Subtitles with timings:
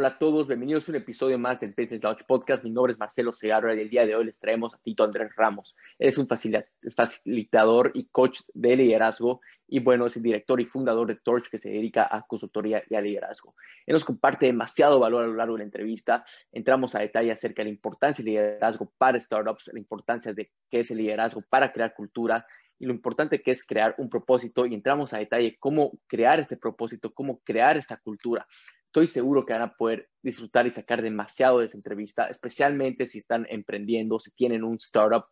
[0.00, 2.62] Hola a todos, bienvenidos a un episodio más del Business Launch Podcast.
[2.62, 5.32] Mi nombre es Marcelo Segarra y el día de hoy les traemos a Tito Andrés
[5.34, 5.76] Ramos.
[5.98, 11.08] Él es un facilitador y coach de liderazgo y bueno, es el director y fundador
[11.08, 13.56] de Torch que se dedica a consultoría y a liderazgo.
[13.86, 16.24] Él nos comparte demasiado valor a lo largo de la entrevista.
[16.52, 20.78] Entramos a detalle acerca de la importancia del liderazgo para startups, la importancia de qué
[20.78, 22.46] es el liderazgo para crear cultura
[22.78, 26.56] y lo importante que es crear un propósito y entramos a detalle cómo crear este
[26.56, 28.46] propósito, cómo crear esta cultura
[28.88, 33.18] estoy seguro que van a poder disfrutar y sacar demasiado de esa entrevista, especialmente si
[33.18, 35.26] están emprendiendo, si tienen un startup,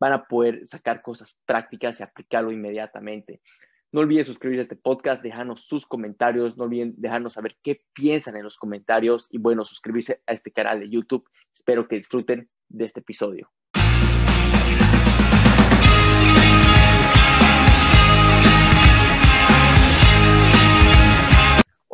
[0.00, 3.40] van a poder sacar cosas prácticas y aplicarlo inmediatamente.
[3.92, 8.36] No olviden suscribirse a este podcast, dejarnos sus comentarios, no olviden dejarnos saber qué piensan
[8.36, 11.28] en los comentarios y bueno, suscribirse a este canal de YouTube.
[11.54, 13.52] Espero que disfruten de este episodio.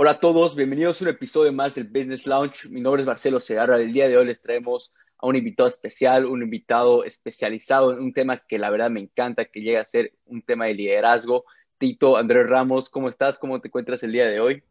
[0.01, 2.69] Hola a todos, bienvenidos a un episodio más del Business Launch.
[2.71, 3.81] Mi nombre es Marcelo Segarra.
[3.81, 8.13] El día de hoy les traemos a un invitado especial, un invitado especializado en un
[8.13, 11.43] tema que la verdad me encanta, que llega a ser un tema de liderazgo.
[11.79, 13.41] Tito Andrés Ramos, ¿cómo estás?
[13.41, 14.63] ¿Cómo te encuentras el día de hoy?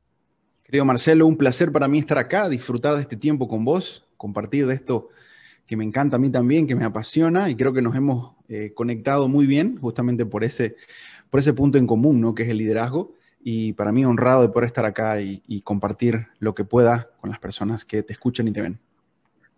[0.63, 4.65] Querido Marcelo, un placer para mí estar acá, disfrutar de este tiempo con vos, compartir
[4.65, 5.09] de esto
[5.65, 8.71] que me encanta a mí también, que me apasiona y creo que nos hemos eh,
[8.73, 10.77] conectado muy bien justamente por ese,
[11.29, 12.33] por ese punto en común, ¿no?
[12.33, 16.55] Que es el liderazgo y para mí honrado de poder estar acá y, compartir lo
[16.55, 18.79] que pueda con las personas que te escuchan y te ven.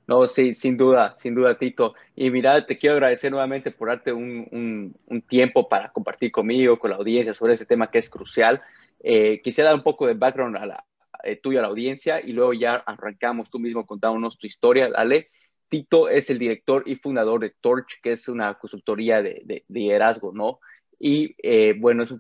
[0.08, 1.94] No, sí, sin duda, sin duda, Tito.
[2.16, 4.96] Y mira, te quiero agradecer nuevamente por darte un,
[5.28, 8.60] tiempo para compartir conmigo, con la audiencia, sobre ese tema que es crucial.
[9.02, 10.86] Eh, quisiera dar un poco de background a la,
[11.24, 14.90] eh, tuyo a la audiencia y luego ya arrancamos tú mismo contándonos tu historia.
[14.90, 15.30] Dale.
[15.68, 20.32] Tito es el director y fundador de Torch, que es una consultoría de, de liderazgo,
[20.34, 20.60] ¿no?
[21.00, 22.20] Y eh, bueno, es un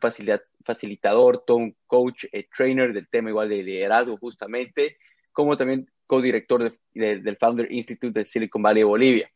[0.63, 4.97] facilitador, todo un coach, eh, trainer del tema igual de liderazgo justamente,
[5.31, 9.31] como también co-director del Founder Institute de Silicon Valley de Bolivia.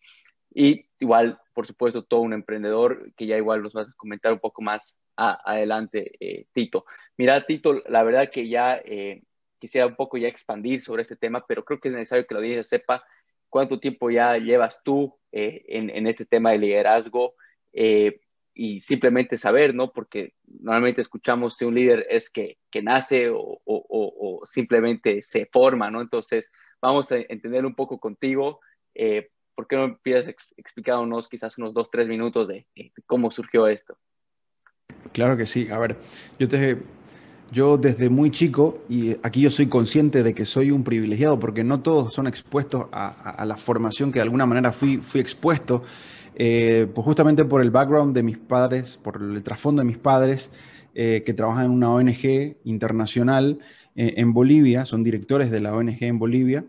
[0.54, 4.40] Y igual, por supuesto, todo un emprendedor que ya igual nos vas a comentar un
[4.40, 6.86] poco más adelante, eh, Tito.
[7.18, 8.82] Mira, Tito, la verdad que ya
[9.60, 12.40] quisiera un poco ya expandir sobre este tema, pero creo que es necesario que la
[12.40, 13.04] audiencia sepa
[13.50, 17.36] cuánto tiempo ya llevas tú en, en, este tema de liderazgo,
[17.72, 18.20] eh,
[18.54, 19.92] y simplemente saber, ¿no?
[19.92, 25.90] Porque normalmente escuchamos si un líder es que, que nace o, o, simplemente se forma,
[25.90, 26.02] ¿no?
[26.02, 28.60] Entonces, vamos a entender un poco contigo.
[28.94, 32.68] Eh, ¿Por qué no empiezas ex explicándonos quizás unos dos, tres minutos de,
[33.06, 33.98] cómo surgió esto?
[35.14, 35.70] Claro que sí.
[35.72, 35.98] A ver,
[36.40, 36.78] yo te,
[37.52, 41.64] yo desde muy chico, y aquí yo soy consciente de que soy un privilegiado, porque
[41.64, 45.84] no todos son expuestos a, a, la formación que de alguna manera fui, fui expuesto.
[46.36, 50.52] Eh, pues justamente por el background de mis padres, por el trasfondo de mis padres,
[50.96, 53.60] eh, que trabajan en una ONG internacional
[53.96, 56.66] eh, en Bolivia, son directores de la ONG en Bolivia.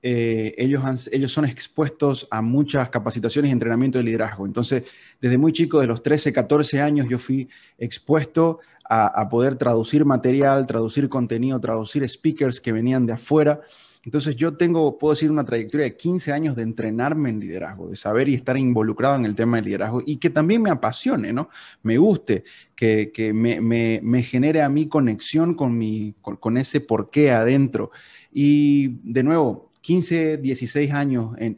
[0.00, 4.46] ellos, ellos son expuestos a muchas capacitaciones y entrenamiento de liderazgo.
[4.46, 4.84] Entonces,
[5.20, 7.48] desde muy chico, de los 13, 14 años, yo fui
[7.78, 8.60] expuesto
[8.90, 13.60] a poder traducir material, traducir contenido, traducir speakers que venían de afuera
[14.08, 17.96] entonces yo tengo, puedo decir, una trayectoria de 15 años de entrenarme en liderazgo, de
[17.96, 21.50] saber y estar involucrado en el tema del liderazgo y que también me apasione, ¿no?
[21.82, 27.90] Me guste, que, me, genere a mí conexión con, mi, con ese porqué adentro.
[28.32, 31.56] Y de nuevo, 15, 16 años en,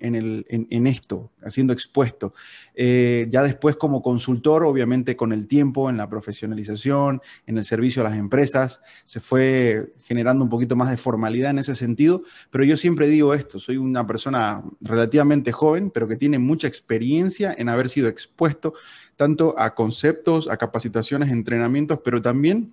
[0.71, 2.33] en, esto, haciendo expuesto.
[2.77, 8.03] Eh, ya después como consultor, obviamente con el tiempo, en la profesionalización, en el servicio
[8.03, 12.63] a las empresas, se fue generando un poquito más de formalidad en ese sentido, pero
[12.63, 17.69] yo siempre digo esto, soy una persona relativamente joven, pero que tiene mucha experiencia en
[17.69, 18.75] haber sido expuesto
[19.17, 22.73] tanto a conceptos, a capacitaciones, entrenamientos, pero también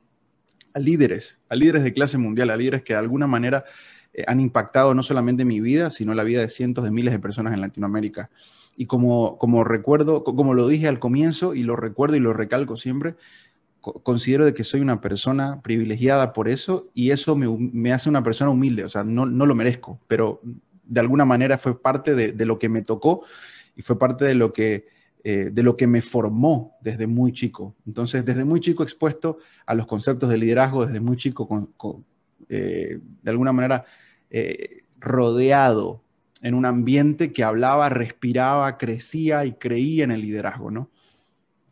[0.76, 3.66] a líderes, a líderes de clase mundial, a líderes que de alguna manera
[4.18, 7.20] eh, han impactado no solamente mi vida, sino la vida de cientos de miles de
[7.20, 8.32] personas en Latinoamérica.
[8.76, 12.76] Y como, como recuerdo, como lo dije al comienzo y lo recuerdo y lo recalco
[12.76, 13.16] siempre,
[13.80, 18.52] considero de que soy una persona privilegiada por eso y eso me, hace una persona
[18.52, 20.42] humilde, o sea, no, no, lo merezco, pero
[20.84, 23.24] de alguna manera fue parte de, lo que me tocó
[23.76, 24.88] y fue parte de lo que,
[25.24, 27.76] eh, de lo que me formó desde muy chico.
[27.86, 31.48] Entonces, desde muy chico expuesto a los conceptos de liderazgo, desde muy chico,
[32.50, 33.86] eh, de alguna manera
[34.30, 36.02] eh, rodeado
[36.42, 40.90] en un ambiente que hablaba, respiraba, crecía y creía en el liderazgo, ¿no?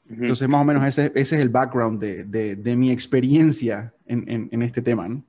[0.10, 5.24] Entonces, más o menos ese, es el background de, mi experiencia en, este tema, ¿no?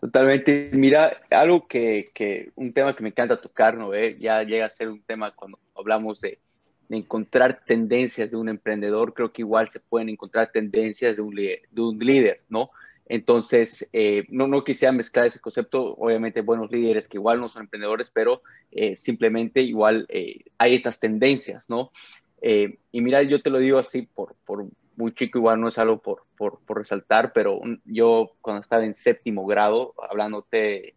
[0.00, 0.70] Totalmente.
[0.72, 3.92] Mira, algo que, un tema que me encanta tocar, ¿no?
[3.94, 6.38] Eh, ya llega a ser un tema cuando hablamos de,
[6.90, 11.60] encontrar tendencias de un emprendedor, creo que igual se pueden encontrar tendencias de un, de
[11.76, 12.70] un líder, ¿no?
[13.08, 17.62] Entonces, eh, no, no quisiera mezclar ese concepto, obviamente buenos líderes que igual no son
[17.62, 21.90] emprendedores, pero eh, simplemente igual eh, hay estas tendencias, ¿no?
[22.40, 25.98] y mira, yo te lo digo así por, por muy chico, igual no es algo
[25.98, 30.94] por, por, por resaltar, pero yo cuando estaba en séptimo grado, hablándote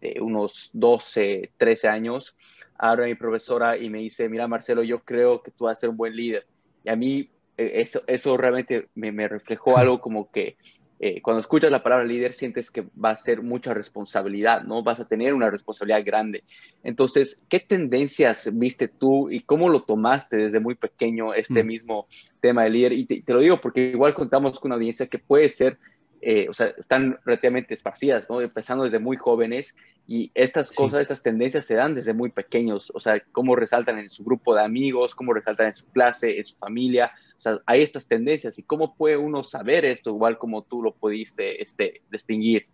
[0.00, 2.36] de unos 12, 13 años,
[2.78, 5.90] ahora mi profesora y me dice, mira Marcelo, yo creo que tú vas a ser
[5.90, 6.46] un buen líder.
[6.84, 7.28] Y a mí
[7.58, 10.56] eso, eso realmente me, me reflejó algo como que
[11.00, 14.82] eh, cuando escuchas la palabra líder sientes que va a ser mucha responsabilidad, ¿no?
[14.82, 16.42] Vas a tener una responsabilidad grande.
[16.82, 21.66] Entonces, ¿qué tendencias viste tú y cómo lo tomaste desde muy pequeño este mm.
[21.66, 22.08] mismo
[22.40, 22.92] tema de líder?
[22.94, 25.78] Y te, lo digo porque igual contamos con una audiencia que puede ser,
[26.20, 28.40] eh, o sea, están relativamente esparcidas, ¿no?
[28.40, 32.98] Empezando desde muy jóvenes y estas cosas, estas tendencias se dan desde muy pequeños, o
[32.98, 36.56] sea, cómo resaltan en su grupo de amigos, cómo resaltan en su clase, en su
[36.56, 40.82] familia, o sea, hay estas tendencias y cómo puede uno saber esto, igual como tú
[40.82, 42.66] lo pudiste este, distinguir.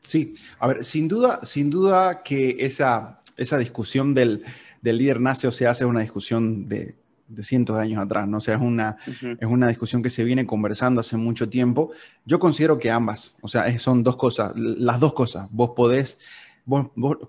[0.00, 4.44] Sí, a ver, sin duda, sin duda que esa, esa discusión del,
[4.82, 6.96] del líder nace o se hace una discusión de,
[7.28, 8.38] de cientos de años atrás, ¿no?
[8.38, 11.92] O sea, es una, es una discusión que se viene conversando hace mucho tiempo.
[12.26, 15.48] Yo considero que ambas, o sea, son dos cosas, las dos cosas.
[15.50, 16.18] Vos podés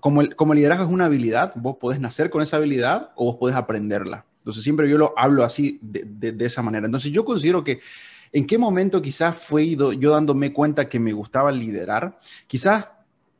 [0.00, 3.36] como, el, como liderazgo es una habilidad, vos podés nacer con esa habilidad o vos
[3.36, 4.24] podés aprenderla.
[4.46, 6.86] Entonces siempre yo lo hablo así, de, de, esa manera.
[6.86, 7.80] Entonces yo considero que
[8.30, 12.16] en qué momento quizás fue yo dándome cuenta que me gustaba liderar,
[12.46, 12.86] quizás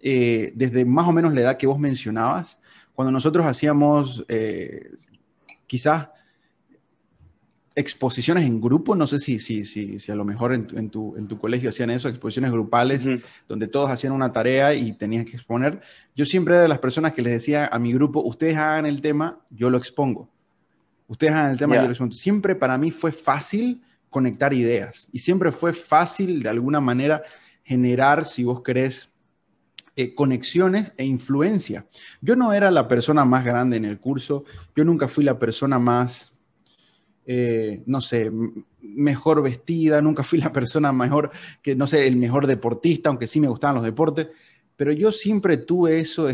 [0.00, 2.58] eh, desde más o menos la edad que vos mencionabas,
[2.92, 4.90] cuando nosotros hacíamos eh,
[5.68, 6.08] quizás
[7.76, 10.90] exposiciones en grupo, no sé si, si, si, si a lo mejor en tu, en,
[10.90, 13.08] tu, en tu colegio hacían eso, exposiciones grupales,
[13.46, 15.82] donde todos hacían una tarea y tenían que exponer.
[16.16, 19.00] Yo siempre era de las personas que les decía a mi grupo, ustedes hagan el
[19.02, 20.34] tema, yo lo expongo.
[21.08, 22.12] Ustedes hagan el tema, yo lo expongo.
[22.12, 27.22] Siempre para mí fue fácil conectar ideas y siempre fue fácil de alguna manera
[27.62, 29.10] generar, si vos querés,
[29.96, 31.86] eh, conexiones e influencia.
[32.20, 34.44] Yo no era la persona más grande en el curso,
[34.74, 36.36] yo nunca fui la persona más
[37.28, 38.30] eh, no sé,
[38.80, 43.40] mejor vestida, nunca fui la persona mejor, que no sé, el mejor deportista, aunque sí
[43.40, 44.28] me gustaban los deportes,
[44.76, 46.28] pero yo siempre tuve eso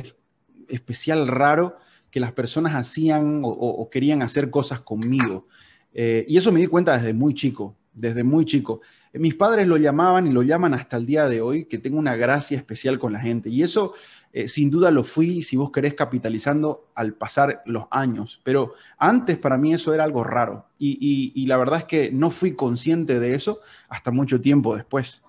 [0.68, 1.78] especial raro
[2.12, 5.48] que las personas hacían o, querían hacer cosas conmigo.
[5.94, 8.82] Eh, y eso me di cuenta desde muy chico, desde muy chico.
[9.14, 12.14] Mis padres lo llamaban y lo llaman hasta el día de hoy, que tengo una
[12.14, 13.48] gracia especial con la gente.
[13.48, 13.94] Y eso
[14.34, 18.40] eh, sin duda lo fui, si vos querés, capitalizando al pasar los años.
[18.44, 20.66] Pero antes para mí eso era algo raro.
[20.78, 25.22] Y, la verdad es que no fui consciente de eso hasta mucho tiempo después.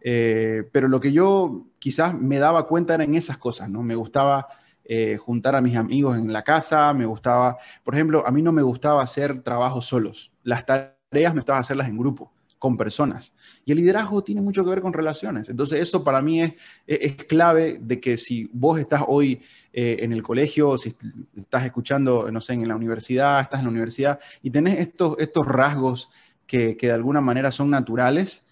[0.00, 3.82] Eh, pero lo que yo quizás me daba cuenta era en esas cosas, ¿no?
[3.82, 4.48] Me gustaba
[4.84, 8.52] eh, juntar a mis amigos en la casa, me gustaba, por ejemplo, a mí no
[8.52, 10.30] me gustaba hacer trabajos solos.
[10.42, 13.34] Las tareas me gustaba hacerlas en grupo con personas.
[13.64, 15.50] Y el liderazgo tiene mucho que ver con relaciones.
[15.50, 16.54] Entonces eso para mí es,
[16.86, 19.42] es, clave de que si vos estás hoy
[19.72, 20.94] eh, en el colegio, si
[21.36, 25.46] estás escuchando, no sé, en la universidad, estás en la universidad y tenés estos, estos
[25.46, 26.10] rasgos
[26.46, 28.44] que, que de alguna manera son naturales,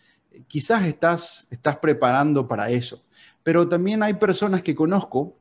[0.47, 3.03] quizás estás, estás preparando para eso.
[3.43, 5.37] Pero también hay personas que conozco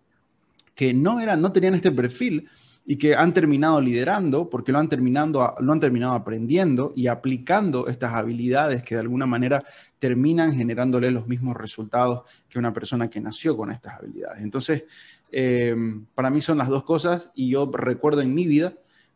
[0.76, 2.50] que no, eran, no tenían este perfil,
[2.86, 7.88] y que han terminado liderando porque lo han, terminado, lo han terminado aprendiendo y aplicando
[7.88, 9.64] estas habilidades que de alguna manera
[10.00, 14.42] terminan generándole los mismos resultados que una persona que nació con estas habilidades.
[14.42, 14.86] Entonces,
[15.32, 15.76] eh,
[16.16, 18.74] para mí son las dos cosas y yo recuerdo en mi vida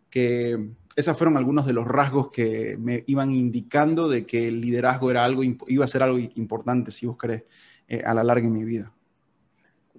[0.10, 5.12] que esos fueron algunos de los rasgos que me iban indicando de que el liderazgo
[5.12, 7.44] era algo, iba a ser algo importante, si vos querés,
[7.88, 8.95] eh, a la larga en mi vida.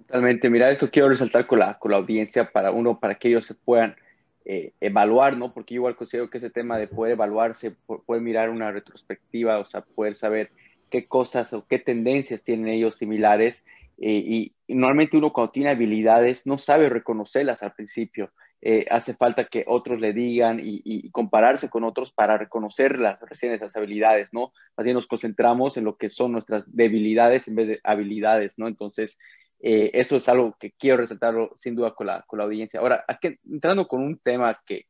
[0.07, 0.49] Totalmente.
[0.49, 3.55] Mira, esto quiero resaltar con la, con la audiencia para uno, para que ellos se
[3.55, 3.97] puedan
[4.45, 5.53] eh, evaluar, ¿no?
[5.53, 7.71] Porque yo igual considero que ese tema de poder evaluarse,
[8.05, 10.49] poder mirar una retrospectiva, o sea, poder saber
[10.89, 13.65] qué cosas o qué tendencias tienen ellos similares.
[13.97, 18.31] Eh, y, normalmente uno cuando tiene habilidades no sabe reconocerlas al principio.
[18.61, 23.51] Eh, hace falta que otros le digan y, y, compararse con otros para reconocerlas recién
[23.51, 24.53] esas habilidades, ¿no?
[24.81, 28.67] Bien nos concentramos en lo que son nuestras debilidades en vez de habilidades, ¿no?
[28.67, 29.17] Entonces,
[29.59, 32.79] eh, eso es algo que quiero resaltarlo sin duda con la, con la audiencia.
[32.79, 34.85] Ahora, aquí, entrando con un tema que,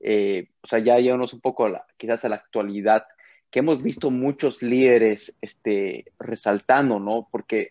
[0.00, 3.04] eh, o sea, ya llevamos un poco quizás a la actualidad,
[3.50, 7.28] que hemos visto muchos líderes este, resaltando, ¿no?
[7.30, 7.68] Porque,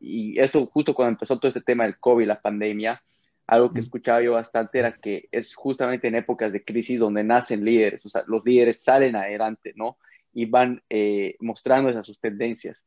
[0.00, 3.02] y esto justo cuando empezó todo este tema del COVID, la pandemia,
[3.46, 7.64] algo que escuchaba yo bastante era que es justamente en épocas de crisis donde nacen
[7.64, 9.98] líderes, o sea, los líderes salen adelante, ¿no?
[10.32, 12.86] Y van eh, mostrando esas sus tendencias.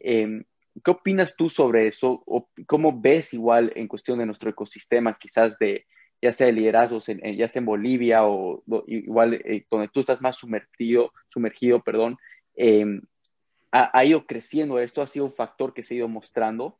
[0.00, 0.44] Em,
[0.84, 2.22] ¿Qué opinas tú sobre eso?
[2.26, 5.86] ¿O ¿Cómo ves igual en cuestión de nuestro ecosistema, quizás de,
[6.20, 10.36] ya sea de liderazgos, ya sea en Bolivia o, igual eh, donde tú estás más
[10.36, 12.16] sumergido, sumergido perdón,
[12.54, 13.02] em,
[13.72, 14.78] ha, ido creciendo?
[14.78, 16.78] ¿Esto ha sido un factor que se ha ido mostrando?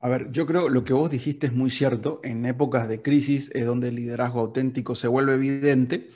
[0.00, 2.20] A ver, yo creo lo que vos dijiste es muy cierto.
[2.24, 6.08] En épocas de crisis es donde el liderazgo auténtico se vuelve evidente,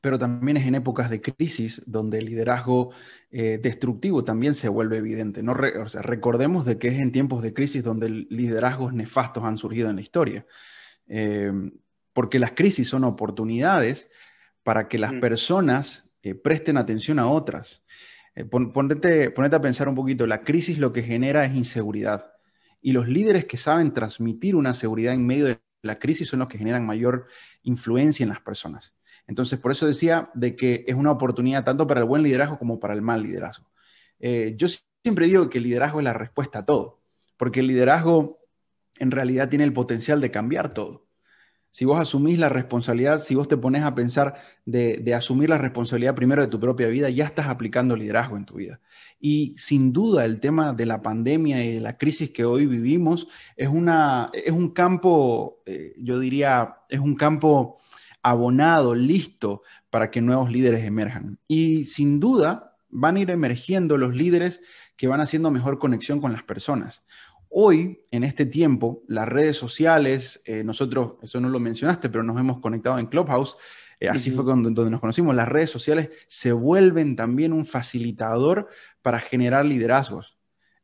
[0.00, 2.92] pero también es en épocas de crisis donde el liderazgo
[3.30, 5.42] eh, destructivo también se vuelve evidente.
[5.42, 9.58] No o sea, recordemos de que es en tiempos de crisis donde liderazgos nefastos han
[9.58, 10.46] surgido en la historia.
[11.06, 11.52] Eh,
[12.12, 14.10] porque las crisis son oportunidades
[14.62, 15.20] para que las mm.
[15.20, 17.84] personas eh, presten atención a otras.
[18.50, 22.32] ponete, ponete a pensar un poquito, la crisis lo que genera es inseguridad.
[22.80, 26.48] Y los líderes que saben transmitir una seguridad en medio de la crisis son los
[26.48, 27.26] que generan mayor
[27.62, 28.94] influencia en las personas.
[29.30, 32.80] Entonces, por eso decía de que es una oportunidad tanto para el buen liderazgo como
[32.80, 33.70] para el mal liderazgo.
[34.18, 34.66] Eh, yo
[35.04, 37.00] siempre digo que el liderazgo es la respuesta a todo,
[37.36, 38.40] porque el liderazgo
[38.98, 41.06] en realidad tiene el potencial de cambiar todo.
[41.70, 44.34] Si vos asumís la responsabilidad, si vos te pones a pensar
[44.66, 48.54] de, asumir la responsabilidad primero de tu propia vida, ya estás aplicando liderazgo en tu
[48.56, 48.80] vida.
[49.20, 53.28] Y sin duda el tema de la pandemia y de la crisis que hoy vivimos
[53.56, 57.78] es, una, es un campo, eh, yo diría, es un campo
[58.22, 61.38] abonado, listo para que nuevos líderes emerjan.
[61.48, 64.62] Y sin duda van a ir emergiendo los líderes
[64.96, 67.04] que van haciendo mejor conexión con las personas.
[67.48, 72.38] Hoy, en este tiempo, las redes sociales, eh, nosotros, eso no lo mencionaste, pero nos
[72.38, 73.56] hemos conectado en Clubhouse,
[73.98, 78.68] eh, así fue donde, nos conocimos, las redes sociales se vuelven también un facilitador
[79.02, 80.38] para generar liderazgos,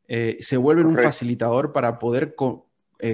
[0.07, 2.35] eh, se vuelven un facilitador para poder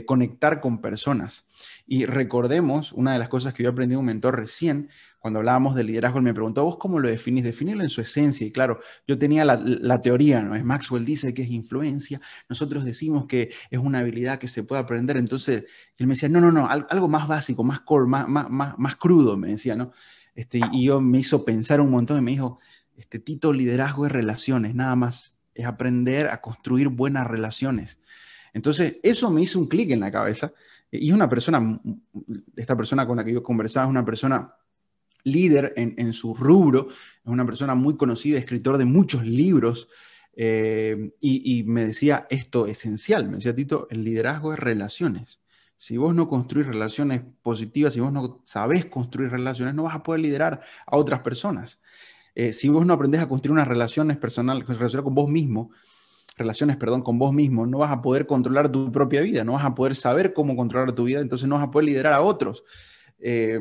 [0.06, 1.46] conectar con personas.
[1.86, 5.76] Y recordemos, una de las cosas que yo aprendí de un mentor recién, cuando hablábamos
[5.76, 7.44] de liderazgo, él me preguntó, ¿vos cómo lo definís?
[7.44, 8.46] Definirlo en su esencia.
[8.46, 10.56] Y claro, yo tenía la, teoría, ¿no?
[10.56, 14.82] Es Maxwell dice que es influencia, nosotros decimos que es una habilidad que se puede
[14.82, 15.18] aprender.
[15.18, 15.64] Entonces,
[15.98, 19.38] él me decía, no, no, no, algo más básico, más core, más, más, más, crudo,
[19.38, 19.92] me decía, ¿no?
[20.36, 22.60] Este, y yo me hizo pensar un montón y me dijo,
[22.98, 28.00] este Tito, liderazgo es relaciones, nada más, es aprender a construir buenas relaciones.
[28.54, 30.54] Entonces, eso me hizo un clic en la cabeza.
[31.02, 31.80] Y una persona,
[32.56, 34.56] esta persona con la que yo conversaba, es una persona
[35.24, 39.88] líder en, su rubro, es una persona muy conocida, escritor de muchos libros,
[40.36, 45.42] eh, y, me decía esto esencial, me decía Tito, el liderazgo es relaciones.
[45.78, 50.04] Si vos no construís relaciones positivas, si vos no sabés construir relaciones, no vas a
[50.04, 51.82] poder liderar a otras personas.
[52.36, 55.72] Eh, si vos no aprendés a construir unas relaciones personales, relaciones con vos mismo,
[56.36, 59.66] relaciones, perdón, con vos mismo, no vas a poder controlar tu propia vida, no vas
[59.66, 62.64] a poder saber cómo controlar tu vida, entonces no vas a poder liderar a otros.
[63.20, 63.60] Eh,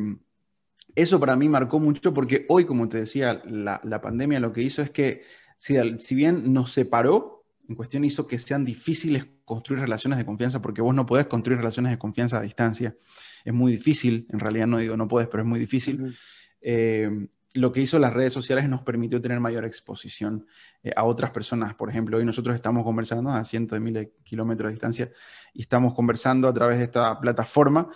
[0.94, 4.82] eso para mí marcó mucho porque hoy, como te decía, la, pandemia lo que hizo
[4.82, 5.22] es que,
[5.56, 10.60] si, si, bien nos separó, en cuestión hizo que sean difíciles construir relaciones de confianza,
[10.60, 12.96] porque vos no podés construir relaciones de confianza a distancia.
[13.44, 16.16] Es muy difícil, en realidad no digo no puedes, pero es muy difícil.
[16.60, 20.46] Eh, lo que hizo las redes sociales nos permitió tener mayor exposición
[20.82, 21.74] eh, a otras personas.
[21.74, 25.12] Por ejemplo, hoy nosotros estamos conversando a cientos de miles de kilómetros de distancia
[25.52, 27.88] y estamos conversando a través de esta plataforma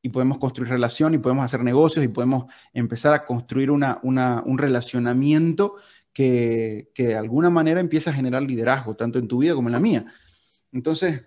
[0.00, 4.58] y podemos construir relación y podemos hacer negocios y podemos empezar a construir una, un
[4.58, 5.76] relacionamiento
[6.12, 9.80] que, de alguna manera empieza a generar liderazgo, tanto en tu vida como en la
[9.80, 10.06] mía.
[10.72, 11.22] Entonces,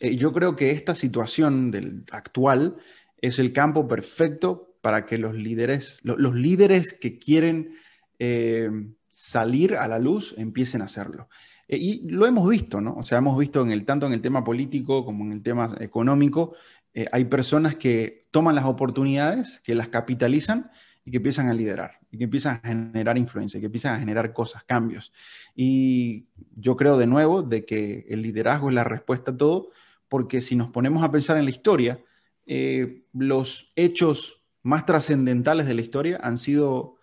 [0.00, 2.76] eh, yo creo que esta situación del actual
[3.20, 7.74] es el campo perfecto para que los líderes, los líderes que quieren
[8.18, 8.68] eh,
[9.08, 11.30] salir a la luz empiecen a hacerlo.
[11.68, 12.92] Eh, y lo hemos visto, ¿no?
[12.96, 15.74] O sea, hemos visto en el, tanto en el tema político como en el tema
[15.80, 16.54] económico,
[16.92, 20.70] eh, hay personas que toman las oportunidades, que las capitalizan
[21.02, 24.34] y que empiezan a liderar, y que empiezan a generar influencia, que empiezan a generar
[24.34, 25.14] cosas, cambios.
[25.54, 26.26] Y
[26.56, 29.70] yo creo de nuevo de que el liderazgo es la respuesta a todo,
[30.10, 32.04] porque si nos ponemos a pensar en la historia,
[32.44, 36.96] eh, los hechos más trascendentales de la historia han sido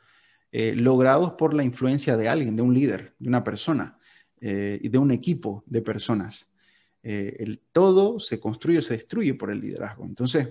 [0.51, 3.97] eh, logrados por la influencia de alguien, de un líder, de una persona
[4.43, 6.51] y de un equipo de personas.
[7.03, 10.05] Eh, el todo se construye o se destruye por el liderazgo.
[10.05, 10.49] Entonces,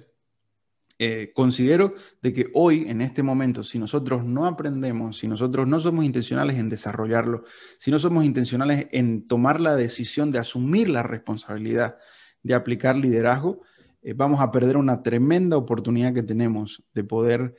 [0.99, 5.81] eh, considero de que hoy, en este momento, si nosotros no aprendemos, si nosotros no
[5.81, 7.45] somos intencionales en desarrollarlo,
[7.79, 11.99] si no somos intencionales en tomar la decisión de asumir la responsabilidad
[12.43, 13.63] de aplicar liderazgo,
[14.03, 17.55] eh, vamos a perder una tremenda oportunidad que tenemos de poder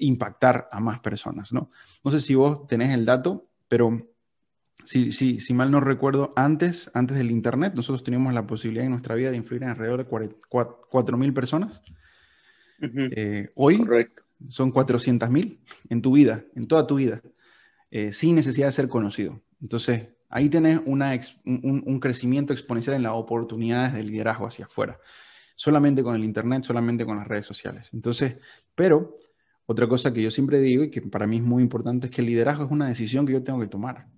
[0.00, 1.54] impactar a más personas.
[1.54, 1.70] ¿no?
[2.04, 4.10] no sé si vos tenés el dato, pero
[4.84, 9.14] si, si mal no recuerdo, antes, antes del Internet, nosotros teníamos la posibilidad en nuestra
[9.14, 11.82] vida de influir en alrededor de 4.000 personas.
[12.82, 13.84] Eh, hoy
[14.48, 15.58] son 400.000
[15.90, 17.22] en tu vida, en toda tu vida,
[17.90, 19.42] eh, sin necesidad de ser conocido.
[19.60, 24.98] Entonces, ahí tenés una un, un, crecimiento exponencial en las oportunidades de liderazgo hacia afuera,
[25.60, 27.90] solamente con el Internet, solamente con las redes sociales.
[27.92, 28.38] Entonces,
[28.74, 29.18] pero
[29.66, 32.22] otra cosa que yo siempre digo y que para mí es muy importante es que
[32.22, 34.08] el liderazgo es una decisión que yo tengo que tomar.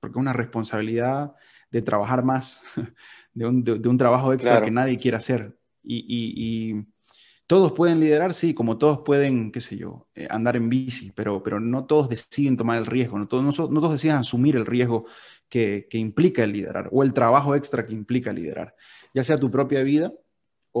[0.00, 1.36] porque es una responsabilidad
[1.70, 2.62] de trabajar más,
[3.32, 5.56] de un, trabajo extra que nadie quiere hacer.
[5.84, 6.84] Y,
[7.46, 11.42] todos pueden liderar, sí, como todos pueden, qué sé yo, eh, andar en bici, pero,
[11.44, 15.06] pero no todos deciden tomar el riesgo, no todos, no, todos deciden asumir el riesgo
[15.48, 18.74] que, que, implica el liderar o el trabajo extra que implica liderar,
[19.14, 20.12] ya sea tu propia vida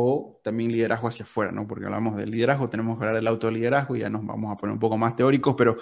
[0.00, 1.66] o también liderazgo hacia afuera, ¿no?
[1.66, 4.72] Porque hablamos del liderazgo, tenemos que hablar del autoliderazgo y ya nos vamos a poner
[4.74, 5.76] un poco más teóricos, pero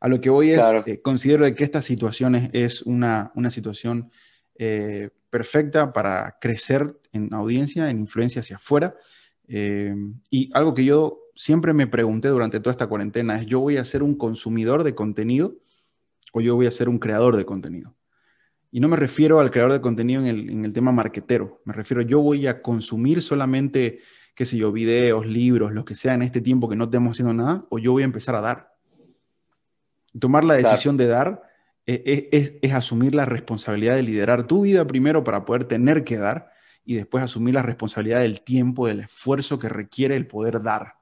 [0.00, 4.10] a lo que voy es, eh, considero que esta situación es, una, una situación
[4.56, 8.96] eh, perfecta para crecer en audiencia, en influencia hacia afuera.
[9.46, 9.94] Eh,
[10.28, 13.84] y algo que yo siempre me pregunté durante toda esta cuarentena es, ¿yo voy a
[13.84, 15.54] ser un consumidor de contenido
[16.32, 17.94] o yo voy a ser un creador de contenido?
[18.74, 21.74] Y no me refiero al creador de contenido en el, en el tema marquetero, me
[21.74, 24.00] refiero, yo voy a consumir solamente,
[24.34, 27.34] qué sé yo, videos, libros, lo que sea en este tiempo que no estemos haciendo
[27.34, 28.72] nada, o yo voy a empezar a dar.
[30.18, 31.42] Tomar la decisión de dar
[31.84, 36.50] es, es, asumir la responsabilidad de liderar tu vida primero para poder tener que dar
[36.82, 40.94] y después asumir la responsabilidad del tiempo, del esfuerzo que requiere el poder dar.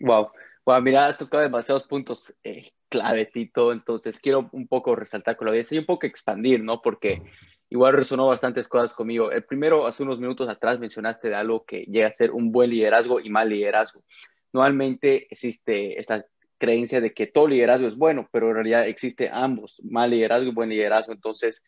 [0.00, 0.26] Wow,
[0.66, 5.46] wow mira, has tocado demasiados puntos eh, clave, Tito, entonces quiero un poco resaltar con
[5.46, 6.82] la audiencia y un poco expandir, ¿no?
[6.82, 7.22] Porque
[7.70, 9.32] igual resonó bastantes cosas conmigo.
[9.32, 12.68] El primero, hace unos minutos atrás mencionaste de algo que llega a ser un buen
[12.68, 14.04] liderazgo y mal liderazgo.
[14.52, 16.26] Normalmente existe esta
[16.58, 20.54] creencia de que todo liderazgo es bueno, pero en realidad existe ambos, mal liderazgo y
[20.54, 21.14] buen liderazgo.
[21.14, 21.64] Entonces,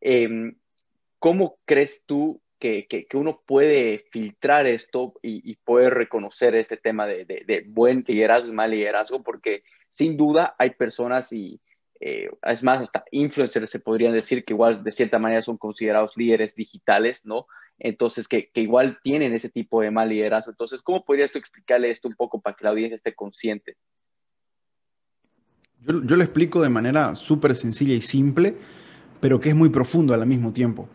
[0.00, 0.56] em,
[1.18, 7.06] ¿cómo crees tú que, que, uno puede filtrar esto y, y poder reconocer este tema
[7.06, 9.22] de, buen liderazgo y mal liderazgo?
[9.22, 11.60] Porque sin duda hay personas y,
[11.98, 16.12] eh, es más, hasta influencers se podrían decir que igual de cierta manera son considerados
[16.16, 17.46] líderes digitales, ¿no?
[17.78, 20.52] Entonces, que, que, igual tienen ese tipo de mal liderazgo.
[20.52, 23.76] Entonces, ¿cómo podrías tú explicarle esto un poco para que la audiencia esté consciente?
[25.82, 28.54] Yo, lo explico de manera súper sencilla y simple,
[29.18, 30.88] pero que es muy profundo al mismo tiempo.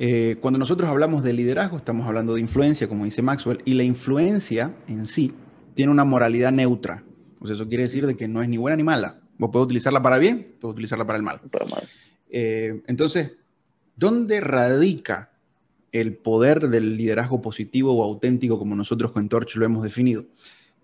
[0.00, 3.82] Eh, cuando nosotros hablamos de liderazgo, estamos hablando de influencia, como dice Maxwell, y la
[3.82, 5.32] influencia en sí
[5.74, 7.02] tiene una moralidad neutra.
[7.40, 9.20] O sea, eso quiere decir de que no es ni buena ni mala.
[9.38, 11.40] Vos podés utilizarla para bien, puedes utilizarla para el mal.
[12.30, 13.38] Eh, entonces,
[13.96, 15.32] ¿dónde radica
[15.90, 20.26] el poder del liderazgo positivo o auténtico, como nosotros con Torch lo hemos definido?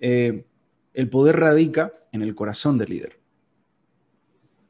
[0.00, 0.44] Eh,
[0.92, 3.20] el poder radica en el corazón del líder.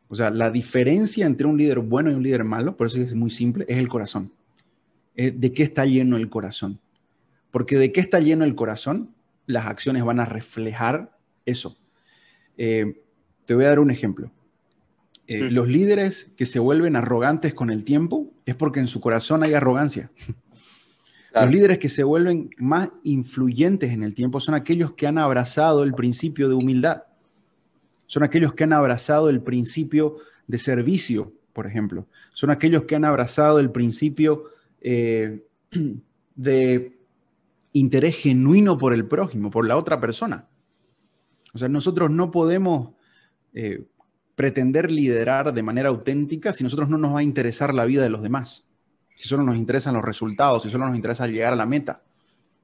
[0.08, 3.14] O sea, la diferencia entre un líder bueno y un líder malo, por eso es
[3.14, 4.30] muy simple, es el corazón.
[5.14, 6.80] ¿De qué está lleno el corazón?
[7.50, 9.14] Porque de qué está lleno el corazón,
[9.46, 11.78] las acciones van a reflejar eso.
[12.56, 13.02] Eh,
[13.44, 14.32] te voy a dar un ejemplo.
[15.26, 19.42] Eh, los líderes que se vuelven arrogantes con el tiempo es porque en su corazón
[19.42, 20.10] hay arrogancia.
[21.34, 25.82] Los líderes que se vuelven más influyentes en el tiempo son aquellos que han abrazado
[25.82, 27.02] el principio de humildad
[28.06, 32.06] son aquellos que han abrazado el principio de servicio, por ejemplo.
[32.32, 34.44] Son aquellos que han abrazado el principio
[34.84, 35.48] eh,
[36.36, 36.98] de
[37.72, 40.48] interés genuino por el prójimo, por la otra persona.
[41.54, 42.90] O sea, nosotros no podemos
[43.52, 43.86] eh,
[44.34, 48.10] pretender liderar de manera auténtica si nosotros no nos va a interesar la vida de
[48.10, 48.64] los demás,
[49.16, 52.02] si solo nos interesan los resultados, si solo nos interesa llegar a la meta,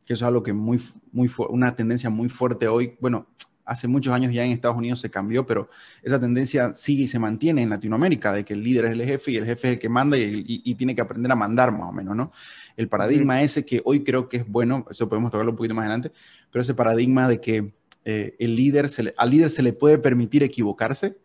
[0.04, 0.80] que eso es algo que muy,
[1.12, 3.28] muy una tendencia muy fuerte hoy, bueno,
[3.70, 5.70] hace muchos años ya en Estados Unidos se cambió, pero
[6.02, 9.30] esa tendencia sigue y se mantiene en Latinoamérica, de que el líder es el jefe
[9.30, 11.92] y el jefe es el que manda y, tiene que aprender a mandar más o
[11.92, 12.32] menos, ¿no?
[12.76, 15.84] El paradigma ese que hoy creo que es bueno, eso podemos tocarlo un poquito más
[15.84, 16.10] adelante,
[16.50, 17.72] pero ese paradigma de que
[18.04, 21.16] eh, el líder se al líder se le puede permitir equivocarse,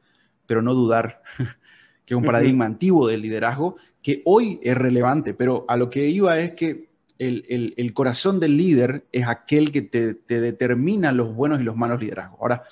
[0.45, 1.23] pero no dudar,
[2.05, 6.08] que es un paradigma antiguo del liderazgo que hoy es relevante, pero a lo que
[6.08, 11.63] iba es que el, corazón del líder es aquel que te, determina los buenos y
[11.63, 12.39] los malos liderazgos.
[12.41, 12.63] Ahora,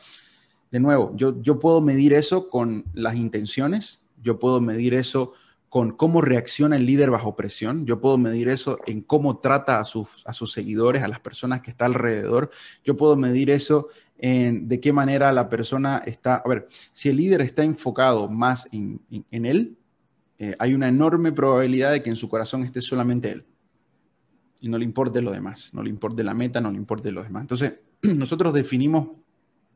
[0.71, 5.33] de nuevo, yo, yo puedo medir eso con las intenciones, yo puedo medir eso
[5.69, 9.83] con cómo reacciona el líder bajo presión, yo puedo medir eso en cómo trata a
[9.83, 12.51] sus, a sus seguidores, a las personas que está alrededor,
[12.83, 13.87] yo puedo medir eso
[14.19, 18.69] en de qué manera la persona está, a ver, si el líder está enfocado más
[18.71, 19.01] en,
[19.31, 19.75] él,
[20.37, 23.45] eh, hay una enorme probabilidad de que en su corazón esté solamente él
[24.63, 27.21] y no le importe lo demás, no le importe la meta, no le importe lo
[27.21, 27.41] demás.
[27.41, 29.09] Entonces, nosotros definimos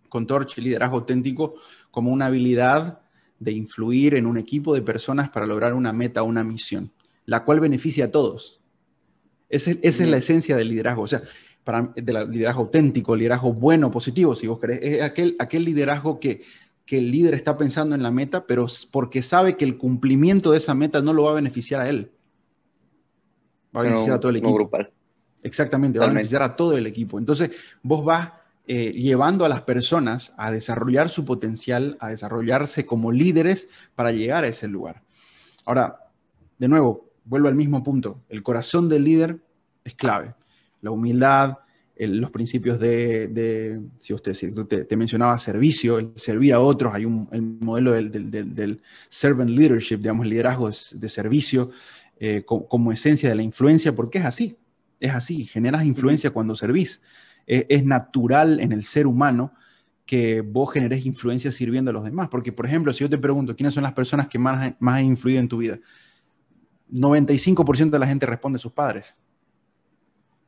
[0.07, 1.55] con Torch el liderazgo auténtico
[1.91, 3.01] como una habilidad
[3.37, 6.93] de influir en un equipo de personas para lograr una meta una misión,
[7.25, 8.61] la cual beneficia a todos.
[9.49, 11.21] Esa, es la esencia del liderazgo, o sea,
[11.65, 16.17] para, del liderazgo auténtico, el liderazgo bueno, positivo, si vos querés, es aquel, aquel liderazgo
[16.21, 16.43] que,
[16.85, 20.59] que el líder está pensando en la meta, pero porque sabe que el cumplimiento de
[20.59, 22.11] esa meta no lo va a beneficiar a él,
[23.77, 24.69] Va a beneficiar a todo el equipo.
[25.43, 27.19] Exactamente, va a beneficiar a todo el equipo.
[27.19, 27.51] Entonces,
[27.83, 28.31] vos vas
[28.65, 34.43] eh, llevando a las personas a desarrollar su potencial, a desarrollarse como líderes para llegar
[34.43, 35.03] a ese lugar.
[35.65, 36.09] Ahora,
[36.57, 38.23] de nuevo, vuelvo al mismo punto.
[38.29, 39.39] El corazón del líder
[39.83, 40.33] es clave.
[40.81, 41.57] La humildad,
[41.99, 44.35] los principios de, si usted
[44.87, 50.25] te, mencionaba servicio, el servir a otros, hay un el modelo del, servant leadership, digamos,
[50.25, 51.71] liderazgo de, servicio
[52.19, 54.57] eh, como, esencia de la influencia, porque es así,
[54.99, 57.01] es así, generas influencia cuando servís.
[57.45, 59.53] Es, natural en el ser humano
[60.05, 63.55] que vos generes influencia sirviendo a los demás, porque, por ejemplo, si yo te pregunto,
[63.55, 65.79] ¿quiénes son las personas que más, más han influido en tu vida?
[66.91, 69.17] 95% de la gente responde sus padres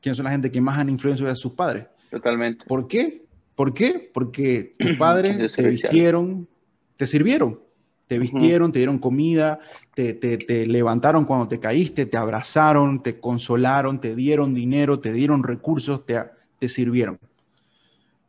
[0.01, 1.88] quiénes son la gente que más han influenciado a sus padres.
[2.10, 2.65] Totalmente.
[2.65, 3.25] ¿Por qué?
[3.55, 4.10] ¿Por qué?
[4.13, 6.47] Porque tus padres te vistieron,
[6.95, 7.62] te sirvieron,
[8.10, 9.60] te vistieron, te dieron comida,
[9.93, 16.08] te, levantaron cuando te caíste, te abrazaron, te consolaron, te dieron dinero, te dieron recursos,
[16.08, 16.19] te,
[16.58, 17.19] te sirvieron.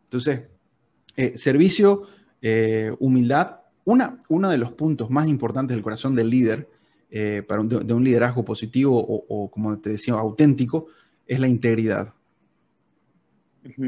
[0.04, 0.42] Entonces,
[1.16, 2.02] eh, servicio,
[2.42, 6.68] eh, humildad, una, uno de los puntos más importantes del corazón del líder,
[7.10, 10.88] eh, para un, de, un liderazgo positivo o, o, como te decía, auténtico,
[11.26, 12.12] es la integridad.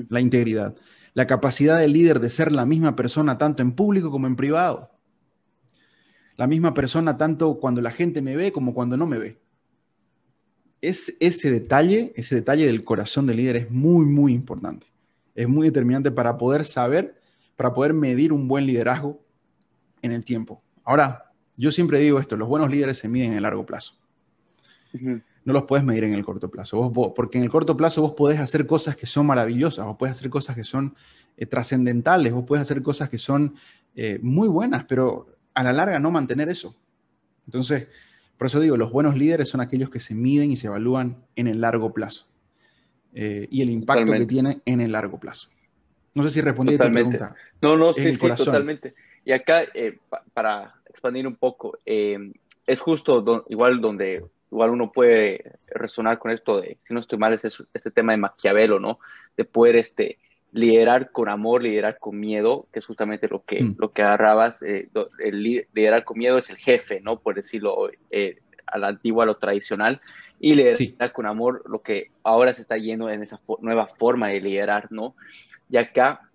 [0.08, 0.74] La integridad.
[1.12, 4.91] La capacidad del líder de ser la misma persona tanto en público como en privado.
[6.36, 9.38] La misma persona tanto cuando la gente me ve como cuando no me ve.
[10.80, 14.86] Es, ese detalle, ese detalle del corazón del líder es muy, muy importante.
[15.34, 17.20] Es muy determinante para poder saber,
[17.56, 19.20] para poder medir un buen liderazgo
[20.02, 20.62] en el tiempo.
[20.84, 23.94] Ahora, yo siempre digo esto, los buenos líderes se miden en el largo plazo
[25.44, 26.92] no los puedes medir en el corto plazo.
[27.14, 30.30] porque en el corto plazo vos podés hacer cosas que son maravillosas, vos puedes hacer
[30.30, 30.94] cosas que son
[31.36, 33.54] eh, trascendentales, vos puedes hacer cosas que son
[33.94, 36.74] eh, muy buenas, pero a la larga no mantener eso.
[37.46, 37.88] Entonces,
[38.38, 41.46] por eso digo, los buenos líderes son aquellos que se miden y se evalúan en
[41.46, 42.26] el largo plazo
[43.14, 45.48] eh, y el impacto que tiene en el largo plazo.
[46.14, 47.34] No sé si respondí a tu pregunta.
[47.60, 48.94] No, no, sí, sí, totalmente.
[49.24, 49.64] Y acá,
[50.34, 56.76] para expandir un poco, es justo igual donde igual uno puede resonar con esto de,
[56.82, 58.98] si no estoy mal, es este tema de Maquiavelo, ¿no?
[59.34, 60.18] De poder este,
[60.52, 63.76] liderar con amor, liderar con miedo, que es justamente lo que, mm.
[63.78, 64.62] lo que agarrabas.
[64.62, 64.88] Eh,
[65.18, 67.18] el liderar con miedo es el jefe, ¿no?
[67.18, 70.00] Por decirlo eh, a la antigua, a lo tradicional.
[70.38, 74.40] Y liderar con amor, lo que ahora se está yendo en esa nueva forma de
[74.40, 75.14] liderar, ¿no?
[75.70, 76.28] Y acá,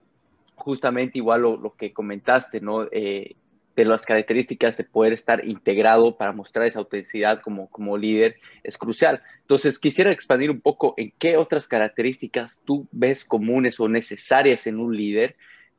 [0.55, 2.87] justamente igual lo, lo que comentaste, ¿no?
[2.91, 3.35] Eh,
[3.77, 8.75] de las características de poder estar integrado para mostrar esa autenticidad como, como líder es
[8.75, 9.21] crucial.
[9.41, 14.79] Entonces, quisiera expandir un poco en qué otras características tú ves comunes o necesarias en
[14.79, 15.35] un líder.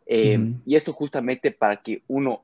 [0.06, 2.42] Eh, y esto justamente para que uno,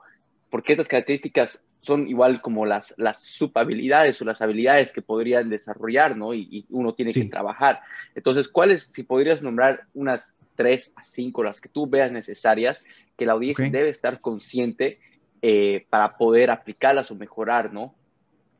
[0.50, 6.16] porque estas características son igual como las, las subhabilidades o las habilidades que podrían desarrollar,
[6.16, 6.34] ¿no?
[6.34, 7.80] Y, uno tiene que trabajar.
[8.16, 12.84] Entonces, ¿cuáles, si podrías nombrar unas tres a cinco, las que tú veas necesarias,
[13.16, 14.98] que la audiencia debe estar consciente
[15.46, 17.94] eh, para poder aplicarlas o mejorar, ¿no?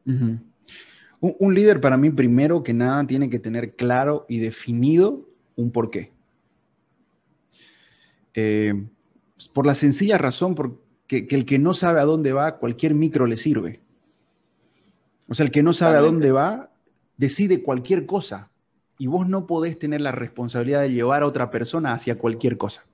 [0.05, 6.13] un, líder para mí, primero que nada, tiene que tener claro y definido un porqué.
[8.35, 8.85] Eh,
[9.55, 13.27] por la sencilla razón porque, que el que no sabe a dónde va, cualquier micro
[13.27, 13.81] le sirve.
[15.27, 16.71] O sea, el que no sabe a dónde va,
[17.17, 18.51] decide cualquier cosa.
[18.99, 22.85] Y vos no podés tener la responsabilidad de llevar a otra persona hacia cualquier cosa.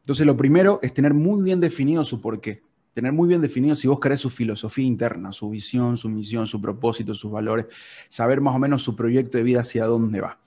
[0.00, 2.62] Entonces, lo primero es tener muy bien definido su porqué.
[2.94, 6.60] Tener muy bien definido si vos querés su filosofía interna, su visión, su misión, su
[6.60, 7.66] propósito, sus valores,
[8.08, 10.40] saber más o menos su proyecto de vida hacia dónde va.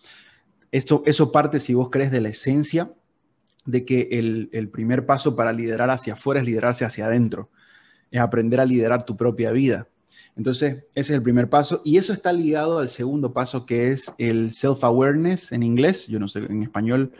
[0.71, 2.93] Esto, eso parte, si vos crees, de la esencia
[3.65, 7.49] de que el, el primer paso para liderar hacia afuera es liderarse hacia adentro,
[8.11, 9.87] es aprender a liderar tu propia vida.
[10.35, 11.81] Entonces, ese es el primer paso.
[11.85, 16.27] Y eso está ligado al segundo paso que es el self-awareness en inglés, yo no
[16.27, 17.11] sé en español,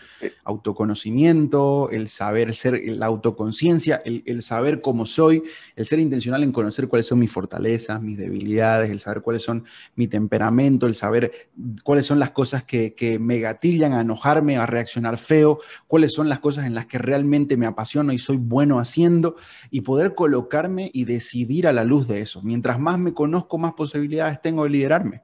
[0.44, 5.44] autoconocimiento, el saber ser, la autoconciencia, el, saber cómo soy,
[5.76, 9.64] el ser intencional en conocer cuáles son mis fortalezas, mis debilidades, el saber cuáles son
[9.96, 11.50] mi temperamento, el saber
[11.84, 16.30] cuáles son las cosas que, que me gatillan a enojarme, a reaccionar feo, cuáles son
[16.30, 19.36] las cosas en las que realmente me apasiono y soy bueno haciendo
[19.70, 22.42] y poder colocarme y decidir a la luz de eso.
[22.42, 25.22] Mientras más me conozco, más posibilidades tengo de liderarme.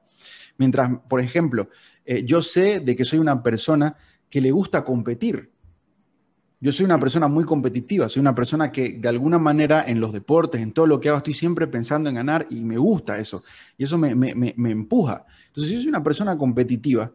[0.58, 1.68] Mientras, por ejemplo,
[2.04, 3.96] eh, yo sé de que soy una persona
[4.28, 5.50] que le gusta competir.
[6.62, 10.12] Yo soy una persona muy competitiva, soy una persona que de alguna manera en los
[10.12, 13.42] deportes, en todo lo que hago, estoy siempre pensando en ganar y me gusta eso.
[13.78, 15.24] Y eso me, empuja.
[15.46, 17.12] Entonces, si yo soy una persona competitiva,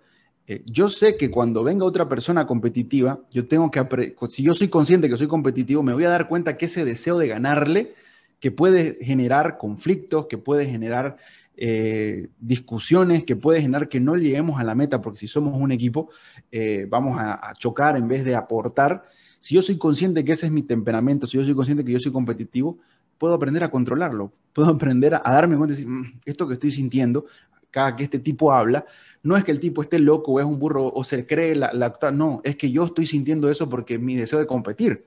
[0.47, 4.67] eh, yo sé que cuando venga otra persona competitiva, yo tengo que, si yo soy
[4.67, 7.93] consciente que soy competitivo, me voy a dar cuenta que ese deseo de ganarle
[8.39, 11.17] que puede generar conflictos, que puede generar
[11.57, 15.71] eh, discusiones que puede generar que no lleguemos a la meta, porque si somos un
[15.71, 16.09] equipo,
[16.51, 19.03] eh, vamos a, chocar en vez de aportar.
[19.39, 21.99] Si yo soy consciente que ese es mi temperamento, si yo soy consciente que yo
[21.99, 22.79] soy competitivo,
[23.17, 26.71] puedo aprender a controlarlo, puedo aprender a, darme cuenta de decir, mm, esto que estoy
[26.71, 27.25] sintiendo,
[27.71, 28.85] cada que este tipo habla,
[29.23, 31.71] no es que el tipo esté loco o es un burro o se cree la,
[31.73, 35.05] la no, es que yo estoy sintiendo eso porque mi deseo de competir.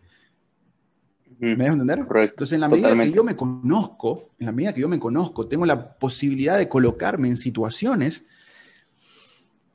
[1.39, 2.05] ¿Me dejo entender?
[2.07, 2.35] Correcto.
[2.35, 5.47] Entonces, en la medida que yo me conozco, en la medida que yo me conozco,
[5.47, 8.25] tengo la posibilidad de colocarme en situaciones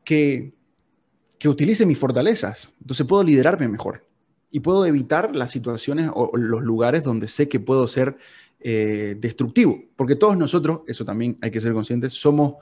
[0.03, 0.53] que,
[1.39, 2.75] que utilice mis fortalezas.
[2.81, 4.05] Entonces, puedo liderarme mejor
[4.51, 8.17] y puedo evitar las situaciones o los lugares donde sé que puedo ser
[8.59, 9.81] eh, destructivo.
[9.95, 12.55] Porque todos nosotros, eso también hay que ser conscientes, somos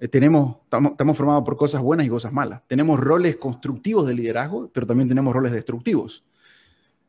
[0.00, 2.62] eh, tenemos, estamos, formados por cosas buenas y cosas malas.
[2.66, 6.24] Tenemos roles constructivos de liderazgo, pero también tenemos roles destructivos.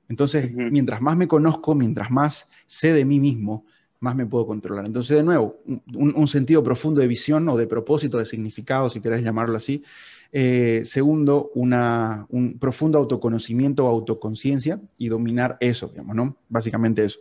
[0.09, 3.65] Entonces, mientras más me conozco, mientras más sé de mí mismo,
[3.99, 4.85] más me puedo controlar.
[4.85, 5.57] Entonces, de nuevo,
[5.93, 9.83] un, sentido profundo de visión o de propósito, de significado, si querés llamarlo así.
[10.31, 16.37] Eh, segundo, una, un profundo autoconocimiento o autoconciencia y dominar eso, digamos, ¿no?
[16.49, 17.19] Básicamente eso.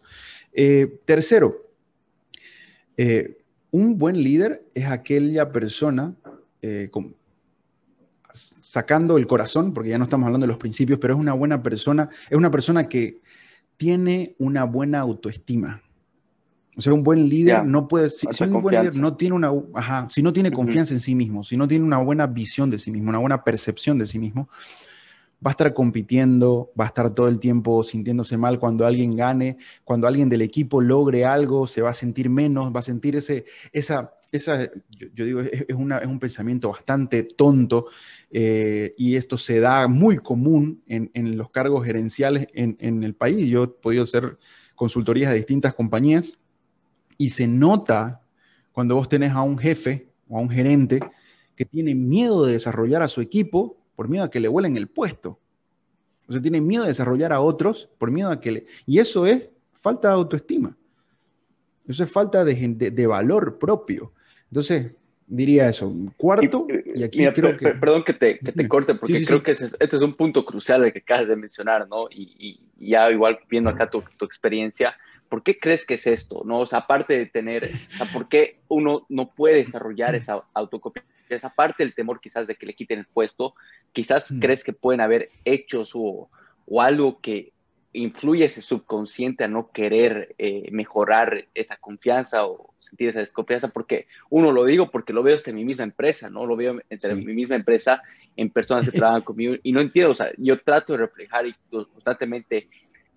[0.53, 1.71] Eh, tercero,
[3.75, 6.15] un buen líder es aquella persona,
[6.63, 6.91] eh,
[8.35, 11.63] sacando el corazón, porque ya no estamos hablando de los principios, pero es una buena
[11.63, 13.21] persona, es una persona que
[13.77, 15.83] tiene una buena autoestima.
[16.77, 19.53] O sea, un buen líder no puede, si, un buen líder no tiene una,
[20.11, 22.91] si no tiene confianza en sí mismo, si no tiene una buena visión de sí
[22.91, 24.49] mismo, una buena percepción de sí mismo,
[25.45, 29.59] va a estar compitiendo, va a estar todo el tiempo sintiéndose mal cuando alguien gane,
[29.85, 33.45] cuando alguien del equipo logre algo, se va a sentir menos, va a sentir ese,
[33.73, 37.87] esa, esa yo, digo, es, una, es, un pensamiento bastante tonto
[38.31, 43.15] eh, y esto se da muy común en, en los cargos gerenciales en, en, el
[43.15, 43.49] país.
[43.49, 44.39] Yo he podido hacer
[44.75, 46.39] consultorías a distintas compañías
[47.17, 48.23] y se nota
[48.73, 51.01] cuando vos tenés a un jefe o a un gerente
[51.55, 54.89] que tiene miedo de desarrollar a su equipo por miedo a que le vuelen el
[54.89, 55.39] puesto.
[56.27, 58.67] O sea, tiene miedo de desarrollar a otros por miedo a que le...
[58.87, 60.77] Y eso es falta de autoestima.
[61.87, 64.13] Eso es falta de, valor propio.
[64.51, 64.93] Entonces,
[65.27, 65.93] diría eso.
[66.17, 67.71] Cuarto, y, aquí creo que...
[67.71, 71.29] Perdón que te, corte, porque creo que este es un punto crucial el que acabas
[71.29, 72.09] de mencionar, ¿no?
[72.11, 74.97] Y, ya igual viendo acá tu, tu, experiencia,
[75.29, 76.43] ¿por qué crees que es esto?
[76.45, 76.61] ¿No?
[76.61, 81.15] O sea, aparte de tener, o sea, ¿por qué uno no puede desarrollar esa autoconfianza?
[81.31, 83.55] esa parte del temor quizás de que le quiten el puesto,
[83.93, 84.41] quizás mm.
[84.41, 86.29] crees que pueden haber hechos o,
[86.67, 87.54] o, algo que
[87.95, 94.07] influye ese subconsciente a no querer eh, mejorar esa confianza o sentir esa desconfianza, porque
[94.29, 96.45] uno lo digo porque lo veo en mi misma empresa, ¿no?
[96.45, 98.03] Lo veo entre mi misma empresa
[98.37, 101.55] en personas que trabajan conmigo y no entiendo, o sea, yo trato de reflejar y
[101.71, 102.69] constantemente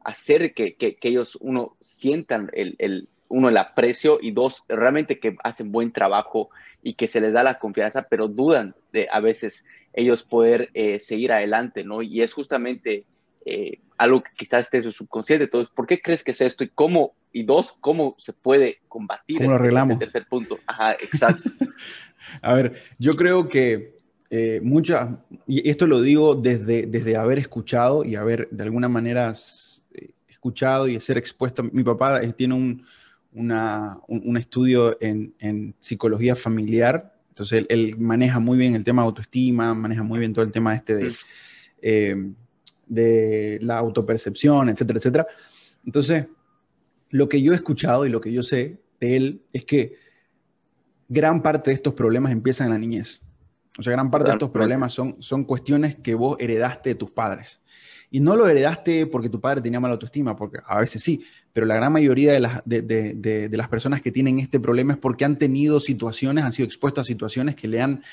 [0.03, 5.19] hacer que, que, que ellos, uno, sientan el, el, uno, el aprecio y dos, realmente
[5.19, 6.49] que hacen buen trabajo
[6.81, 10.99] y que se les da la confianza, pero dudan de a veces ellos poder eh,
[10.99, 12.03] seguir adelante, ¿no?
[12.03, 13.05] Y es justamente
[13.49, 15.45] eh, algo que quizás esté en su subconsciente.
[15.45, 16.65] Entonces, ¿por qué crees que es esto?
[16.65, 19.37] Y cómo, y dos, ¿cómo se puede combatir?
[19.37, 19.99] ¿Cómo lo este arreglamos?
[19.99, 20.59] tercer punto.
[20.67, 21.49] Ajá, exacto.
[22.41, 23.97] a ver, yo creo que
[24.29, 29.33] eh, muchas, y esto lo digo desde, desde haber escuchado y haber de alguna manera
[30.27, 31.63] escuchado y ser expuesto.
[31.63, 32.85] Mi papá tiene un,
[33.31, 37.15] un, estudio en, psicología familiar.
[37.29, 40.75] Entonces, él, maneja muy bien el tema de autoestima, maneja muy bien todo el tema
[40.75, 41.15] este de,
[41.81, 42.33] eh,
[42.87, 45.27] de la autopercepción, etcétera, etcétera.
[45.85, 46.27] Entonces,
[47.09, 49.95] lo que yo he escuchado y lo que yo sé de él es que
[51.07, 53.21] gran parte de estos problemas empiezan en la niñez.
[53.77, 57.11] O sea, gran parte de estos problemas son, son cuestiones que vos heredaste de tus
[57.11, 57.61] padres.
[58.09, 61.23] Y no lo heredaste porque tu padre tenía mala autoestima, porque a veces sí,
[61.53, 65.25] pero la gran mayoría de las, de, las personas que tienen este problema es porque
[65.25, 68.03] han tenido situaciones, han sido expuestos a situaciones que le han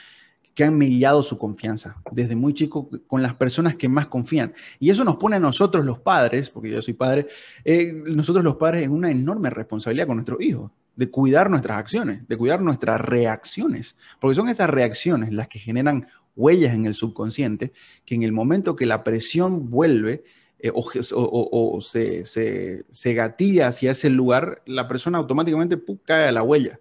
[0.55, 4.55] que han mellado su confianza desde muy chico con las personas que más confían.
[4.79, 7.27] Y eso nos pone a nosotros los padres, porque yo soy padre,
[7.65, 12.27] eh, nosotros los padres en una enorme responsabilidad con nuestros hijos, de cuidar nuestras acciones,
[12.29, 17.73] de cuidar nuestras reacciones, porque son esas reacciones las que generan huellas en el subconsciente,
[18.05, 20.25] que en el momento que la presión vuelve,
[20.61, 26.81] eh, o, se, se, gatilla hacia ese lugar, la persona automáticamente cae a la huella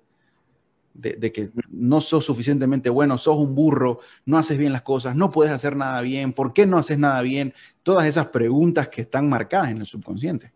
[0.94, 5.32] de, que no sos suficientemente bueno, sos un burro, no haces bien las cosas, no
[5.32, 7.54] puedes hacer nada bien, ¿por qué no haces nada bien?
[7.82, 10.54] Todas esas preguntas que están marcadas en el subconsciente.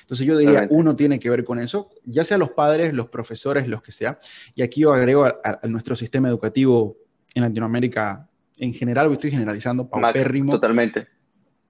[0.00, 3.66] Entonces yo diría, uno tiene que ver con eso, ya sea los padres, los profesores,
[3.66, 4.18] los que sea.
[4.54, 6.96] Y aquí yo agrego a, nuestro sistema educativo
[7.34, 10.52] en Latinoamérica en general, estoy generalizando, paupérrimo.
[10.52, 11.15] Totalmente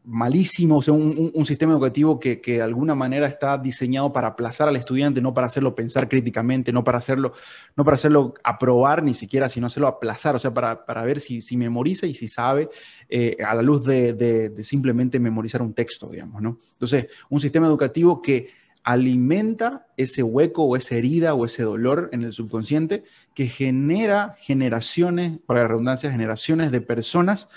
[0.06, 4.76] malísimo, o sea, un, sistema educativo que, de alguna manera está diseñado para aplazar al
[4.76, 7.32] estudiante, no para hacerlo pensar críticamente, no para hacerlo,
[7.76, 11.56] no para hacerlo aprobar ni siquiera, sino hacerlo aplazar, o sea, para, ver si, si,
[11.56, 12.68] memoriza y si sabe
[13.08, 16.60] eh, a la luz de, simplemente memorizar un texto, digamos, ¿no?
[16.74, 18.46] Entonces, un sistema educativo que
[18.84, 23.02] alimenta ese hueco o esa herida o ese dolor en el subconsciente
[23.34, 27.48] que genera generaciones, para la redundancia, generaciones de personas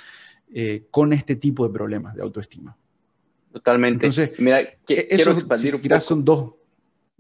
[0.54, 2.76] eh, con este tipo de problemas de autoestima.
[3.52, 4.06] Totalmente.
[4.06, 6.02] Entonces, mira, e-, quiero expandir un poco.
[6.02, 6.54] son dos.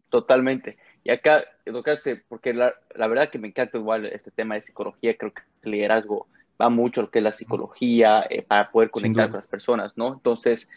[0.09, 0.77] Totalmente.
[1.03, 5.33] Y acá tocaste, porque la, verdad que me encanta igual este tema de psicología, creo
[5.33, 6.27] que el liderazgo
[6.61, 9.93] va mucho a lo que es la psicología eh, para poder conectar con las personas,
[9.95, 10.13] ¿no?
[10.13, 10.67] Entonces,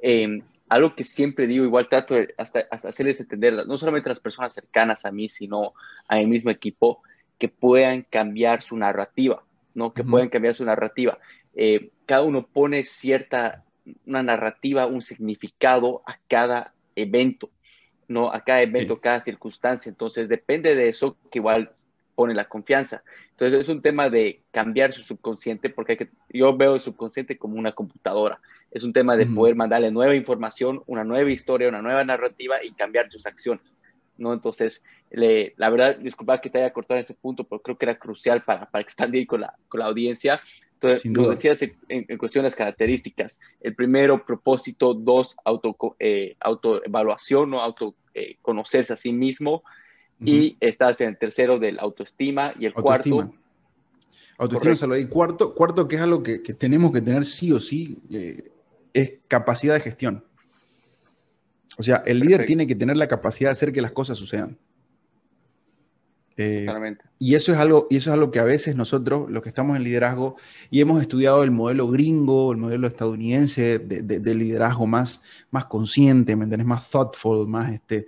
[0.00, 4.12] em, algo que siempre digo, igual trato de hasta, hasta hacerles entender, no solamente a
[4.12, 5.74] las personas cercanas a mí, sino
[6.08, 7.02] a mi mismo equipo,
[7.38, 9.42] que puedan cambiar su narrativa,
[9.74, 9.92] ¿no?
[9.92, 11.18] Que puedan cambiar su narrativa.
[11.54, 13.64] Eh, cada uno pone cierta,
[14.06, 17.50] una narrativa, un significado a cada evento,
[18.08, 18.32] ¿no?
[18.32, 19.90] A cada evento, cada circunstancia.
[19.90, 21.72] Entonces, depende de eso que igual
[22.14, 23.02] pone la confianza.
[23.30, 27.56] Entonces, es un tema de cambiar su subconsciente, porque que, yo veo el subconsciente como
[27.56, 28.40] una computadora.
[28.70, 32.72] Es un tema de poder mandarle nueva información, una nueva historia, una nueva narrativa y
[32.72, 33.72] cambiar tus acciones.
[34.18, 34.32] ¿no?
[34.32, 38.42] Entonces, la verdad, disculpa que te haya cortado ese punto, pero creo que era crucial
[38.42, 40.40] para, para expandir con la, con la audiencia.
[40.82, 47.52] Entonces, como decías en, cuestión de las características, el primero, propósito, dos, auto, eh, autoevaluación
[47.52, 49.62] o auto eh, conocerse a sí mismo,
[50.22, 53.32] y estás en el tercero del autoestima, y el cuarto...
[54.38, 54.96] Autoestima, salud.
[54.96, 58.50] Y cuarto, cuarto, que es algo que, tenemos que tener sí o sí, eh,
[58.94, 60.24] es capacidad de gestión.
[61.76, 64.58] O sea, el líder tiene que tener la capacidad de hacer que las cosas sucedan.
[66.36, 66.66] Eh,
[67.18, 69.76] y eso es algo, y eso es algo que a veces nosotros, los que estamos
[69.76, 70.36] en liderazgo,
[70.70, 76.44] y hemos estudiado el modelo gringo, el modelo estadounidense de, liderazgo más, más consciente, ¿me
[76.44, 76.66] entiendes?
[76.66, 78.06] Más thoughtful, más este.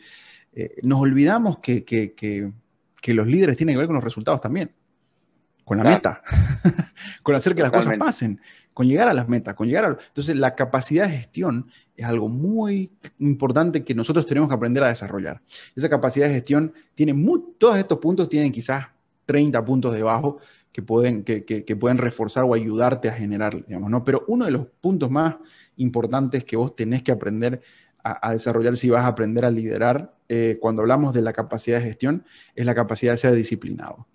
[0.54, 4.70] Eh, nos olvidamos que, que, que, los líderes tienen que ver con los resultados también,
[5.64, 6.22] con la meta,
[7.22, 8.40] con hacer que las cosas pasen
[8.74, 9.88] con llegar a las metas, con llegar a...
[9.88, 14.88] Entonces, la capacidad de gestión es algo muy importante que nosotros tenemos que aprender a
[14.88, 15.42] desarrollar.
[15.76, 17.14] Esa capacidad de gestión tiene
[17.58, 18.86] todos estos puntos tienen quizás
[19.26, 20.38] 30 puntos debajo
[20.72, 24.04] que pueden, que, pueden reforzar o ayudarte a generar, digamos, ¿no?
[24.04, 25.36] Pero uno de los puntos más
[25.76, 27.60] importantes que vos tenés que aprender
[28.02, 31.84] a, desarrollar si vas a aprender a liderar, eh, cuando hablamos de la capacidad de
[31.84, 32.24] gestión,
[32.56, 34.06] es la capacidad de ser disciplinado.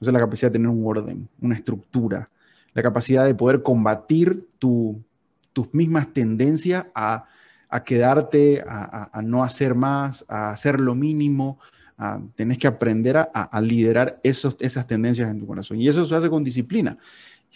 [0.00, 2.30] O sea, la capacidad de tener un orden, una estructura,
[2.74, 4.96] la capacidad de poder combatir tus
[5.72, 7.26] mismas tendencias a,
[7.84, 11.58] quedarte, a, no hacer más, a hacer lo mínimo.
[12.34, 15.78] tenés que aprender a, liderar esos, esas tendencias en tu corazón.
[15.78, 16.98] Y eso se hace con disciplina.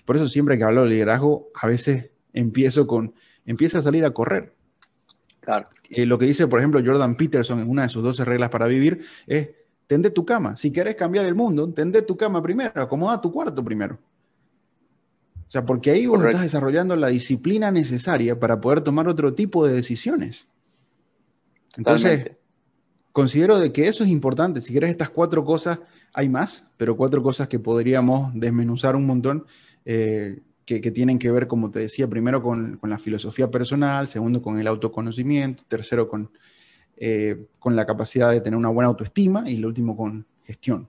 [0.05, 3.14] Por eso siempre que hablo de liderazgo, a veces empiezo con,
[3.46, 4.55] empieza a salir a correr.
[5.40, 5.68] Claro.
[5.90, 8.66] Eh, lo que dice, por ejemplo, Jordan Peterson en una de sus 12 reglas para
[8.66, 9.50] vivir es,
[9.87, 10.57] tende tu cama.
[10.57, 13.98] Si quieres cambiar el mundo, tende tu cama primero, acomoda tu cuarto primero.
[15.55, 19.64] O sea, porque ahí vos estás desarrollando la disciplina necesaria para poder tomar otro tipo
[19.64, 20.49] de decisiones.
[21.77, 22.33] Entonces,
[23.12, 24.61] considero de que eso es importante.
[24.61, 25.79] Si quieres estas cuatro cosas,
[26.12, 29.47] hay más, pero cuatro cosas que podríamos desmenuzar un montón,
[29.85, 34.59] eh, que, tienen que ver, como te decía, primero con, la filosofía personal, segundo con
[34.59, 36.33] el autoconocimiento, tercero con,
[36.97, 40.88] eh, con la capacidad de tener una buena autoestima y lo último con gestión.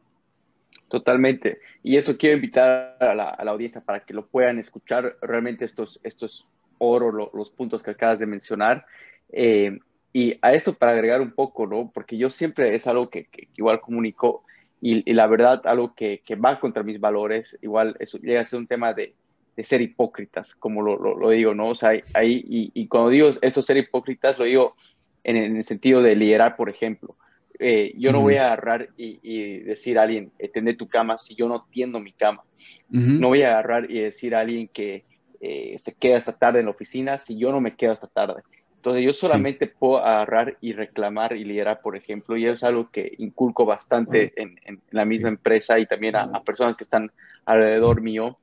[0.88, 1.60] Totalmente.
[1.88, 6.48] Y eso quiero invitar a la, audiencia para que lo puedan escuchar realmente estos, estos
[6.80, 8.88] oro, los puntos que acabas de mencionar.
[9.32, 9.78] Eh,
[10.12, 11.92] y a esto para agregar un poco, ¿no?
[11.94, 14.44] Porque yo siempre es algo que, igual comunico
[14.82, 18.66] y, la verdad algo que, va contra mis valores, igual eso llega a ser un
[18.66, 19.14] tema de,
[19.62, 21.68] ser hipócritas, como lo, digo, ¿no?
[21.68, 24.76] O sea, ahí, y, cuando digo esto ser hipócritas, lo digo
[25.24, 27.16] en, en el sentido de liderar, por ejemplo.
[27.60, 31.36] Eh, yo no voy a agarrar y, decir a alguien, eh, tende tu cama si
[31.36, 32.44] yo no tiendo mi cama.
[32.90, 35.06] No voy a agarrar y decir a alguien que
[35.42, 38.42] eh, se queda hasta tarde en la oficina si yo no me quedo hasta tarde.
[38.76, 42.92] Entonces yo solamente puedo agarrar y reclamar y liderar, por ejemplo, y eso es algo
[42.92, 44.60] que inculco bastante en,
[44.92, 47.12] la misma empresa y también a, personas que están
[47.46, 48.38] alrededor mío,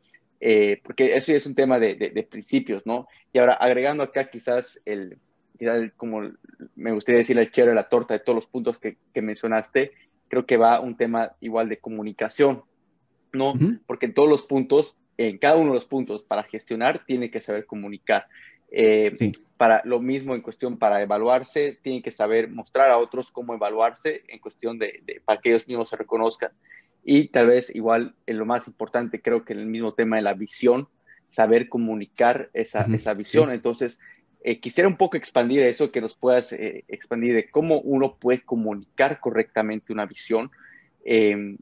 [0.82, 3.06] porque eso es un tema de, de principios, ¿no?
[3.32, 5.16] Y ahora agregando acá quizás el,
[5.96, 6.30] como
[6.74, 9.92] me gustaría decir el de la torta de todos los puntos que, mencionaste,
[10.28, 12.62] creo que va un tema igual de comunicación,
[13.32, 13.54] ¿no?
[13.86, 17.40] Porque en todos los puntos, en cada uno de los puntos, para gestionar, tiene que
[17.40, 18.26] saber comunicar.
[18.74, 23.54] Eh, para lo mismo en cuestión para evaluarse, tiene que saber mostrar a otros cómo
[23.54, 26.50] evaluarse en cuestión de, para que ellos mismos se reconozcan.
[27.04, 30.22] Y tal vez igual en lo más importante, creo que en el mismo tema de
[30.22, 30.88] la visión,
[31.28, 33.50] saber comunicar esa, esa visión.
[33.50, 33.98] Entonces,
[34.44, 38.42] eh, quisiera un poco expandir eso, que nos puedas eh, expandir de cómo uno puede
[38.42, 40.50] comunicar correctamente una visión
[41.04, 41.58] em,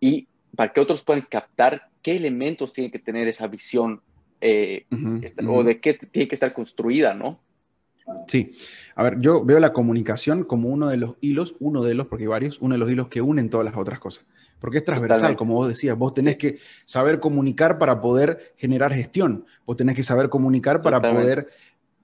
[0.00, 4.00] y para que otros puedan captar qué elementos tiene que tener esa visión
[4.40, 4.86] eh,
[5.46, 7.40] o de qué tiene que estar construida, ¿no?
[8.26, 8.52] Sí,
[8.96, 12.24] a ver, yo veo la comunicación como uno de los hilos, uno de los, porque
[12.24, 14.24] hay varios, uno de los hilos que unen todas las otras cosas.
[14.58, 19.44] Porque es transversal, como vos decías, vos tenés que saber comunicar para poder generar gestión,
[19.66, 21.48] vos tenés que saber comunicar para poder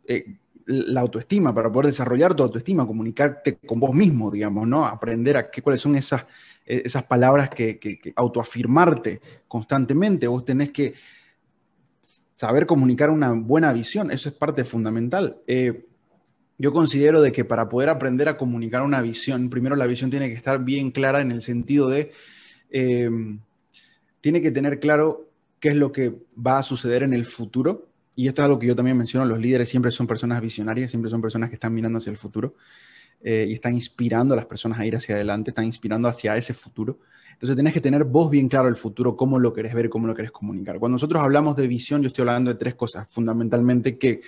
[0.09, 4.85] eh, la autoestima, para poder desarrollar tu autoestima, comunicarte con vos mismo, digamos, ¿no?
[4.85, 6.27] Aprender a qué, cuáles son esas,
[6.67, 7.79] e, esas palabras que,
[8.17, 10.27] autoafirmarte constantemente.
[10.27, 10.95] Vos tenés que
[12.37, 15.39] saber comunicar una buena visión, eso es parte fundamental.
[15.47, 15.87] Eh,
[16.59, 20.29] yo considero de que para poder aprender a comunicar una visión, primero la visión tiene
[20.29, 22.13] que estar bien clara en el sentido de,
[22.71, 23.11] eh,
[24.21, 25.31] tiene que tener claro
[25.61, 27.88] qué es lo que va a suceder en el futuro
[28.19, 31.09] y esto es algo que yo también menciono, los líderes siempre son personas visionarias, siempre
[31.09, 32.57] son personas que están mirando hacia el futuro
[33.21, 36.53] eh, y están inspirando a las personas a ir hacia adelante, están inspirando hacia ese
[36.53, 36.99] futuro.
[37.35, 40.17] Entonces tenés que tener vos bien claro el futuro, cómo lo querés ver, cómo lo
[40.17, 40.81] querés comunicar.
[40.81, 44.21] Cuando nosotros hablamos de visión, yo estoy hablando de tres cosas, fundamentalmente que,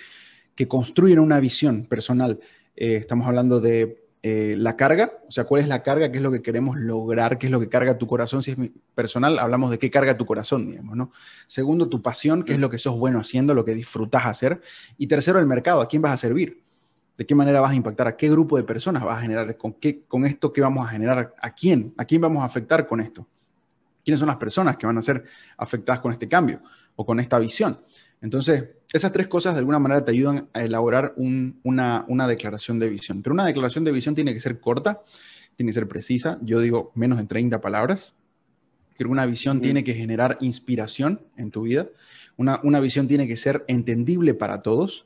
[0.55, 2.39] que construyen una visión personal.
[2.77, 6.23] Eh, estamos hablando de eh, la carga, o sea, cuál es la carga, qué es
[6.23, 8.43] lo que queremos lograr, qué es lo que carga tu corazón.
[8.43, 8.57] Si es
[8.93, 11.11] personal, hablamos de qué carga tu corazón, digamos, ¿no?
[11.47, 14.61] Segundo, tu pasión, qué es lo que sos bueno haciendo, lo que disfrutas hacer.
[14.97, 16.61] Y tercero, el mercado, a quién vas a servir,
[17.17, 19.73] de qué manera vas a impactar, a qué grupo de personas vas a generar, con,
[19.73, 23.01] qué, con esto qué vamos a generar, a quién, a quién vamos a afectar con
[23.01, 23.27] esto.
[24.03, 25.23] ¿Quiénes son las personas que van a ser
[25.57, 26.61] afectadas con este cambio
[26.95, 27.79] o con esta visión?
[28.21, 33.21] Entonces, esas tres cosas de alguna manera te ayudan a elaborar una, declaración de visión.
[33.21, 35.01] Pero una declaración de visión tiene que ser corta,
[35.55, 36.39] tiene que ser precisa.
[36.41, 38.13] Yo digo menos de 30 palabras.
[38.97, 41.87] Creo que una visión tiene que generar inspiración en tu vida.
[42.35, 45.05] Una, visión tiene que ser entendible para todos.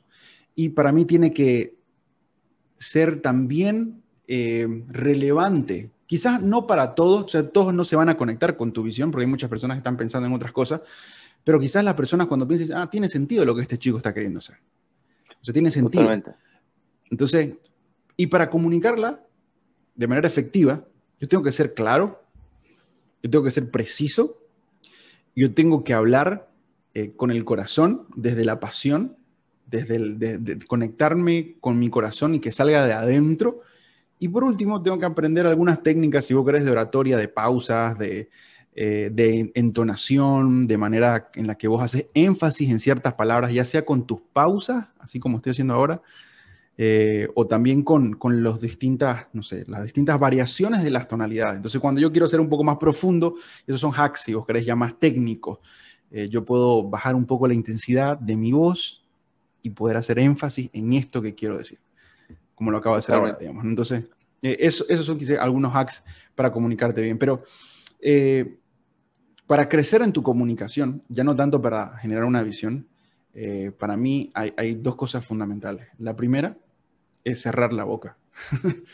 [0.56, 1.76] Y para mí tiene que
[2.78, 5.90] ser también eh, relevante.
[6.06, 9.10] Quizás no para todos, o sea, todos no se van a conectar con tu visión,
[9.10, 10.82] porque hay muchas personas que están pensando en otras cosas,
[11.46, 14.40] pero quizás las personas cuando piensan, ah, tiene sentido lo que este chico está queriendo
[14.40, 14.56] hacer.
[15.40, 16.02] O sea, tiene sentido.
[16.02, 16.32] Totalmente.
[17.08, 17.54] Entonces,
[18.16, 19.24] y para comunicarla
[19.94, 20.84] de manera efectiva,
[21.20, 22.20] yo tengo que ser claro,
[23.22, 24.42] yo tengo que ser preciso,
[25.36, 26.50] yo tengo que hablar
[26.94, 29.16] eh, con el corazón, desde la pasión,
[29.66, 33.60] desde el, conectarme con mi corazón y que salga de adentro.
[34.18, 37.96] Y por último, tengo que aprender algunas técnicas, si vos querés, de oratoria, de pausas,
[37.96, 38.30] de,
[38.78, 43.64] eh, de entonación, de manera en la que vos haces énfasis en ciertas palabras, ya
[43.64, 46.02] sea con tus pausas, así como estoy haciendo ahora,
[46.76, 51.56] eh, o también con, con los distintas, no sé, las distintas variaciones de las tonalidades.
[51.56, 54.66] Entonces, cuando yo quiero ser un poco más profundo, esos son hacks, si vos querés
[54.66, 55.58] ya más técnicos,
[56.10, 59.06] eh, yo puedo bajar un poco la intensidad de mi voz
[59.62, 61.78] y poder hacer énfasis en esto que quiero decir,
[62.54, 63.64] como lo acabo de hacer ahora, digamos.
[63.64, 64.04] Entonces,
[64.42, 66.02] eso, esos son quizás algunos hacks
[66.34, 67.42] para comunicarte bien, pero
[69.46, 72.88] para crecer en tu comunicación, ya no tanto para generar una visión,
[73.34, 75.88] eh, para mí hay, dos cosas fundamentales.
[75.98, 76.56] La primera
[77.22, 78.16] es cerrar la boca.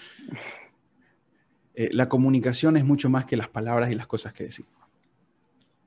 [1.75, 4.67] Eh, la comunicación es mucho más que las palabras y las cosas que decís.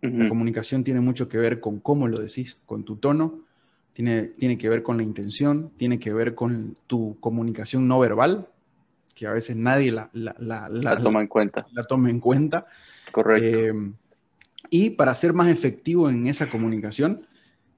[0.02, 3.42] La comunicación tiene mucho que ver con cómo lo decís, con tu tono,
[3.94, 8.50] tiene, tiene que ver con la intención, tiene que ver con tu comunicación no verbal,
[9.14, 10.10] que a veces nadie la,
[11.04, 11.68] toma en cuenta.
[11.72, 12.66] La toma en cuenta.
[13.12, 13.60] Correcto.
[13.60, 13.94] Eh,
[14.70, 17.28] y para ser más efectivo en esa comunicación,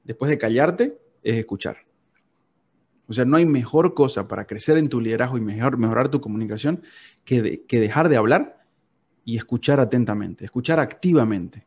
[0.03, 1.77] después de callarte, es escuchar.
[3.07, 6.81] O sea, no hay mejor cosa para crecer en tu liderazgo y mejorar tu comunicación
[7.23, 8.65] que, que dejar de hablar
[9.23, 11.65] y escuchar atentamente, escuchar activamente.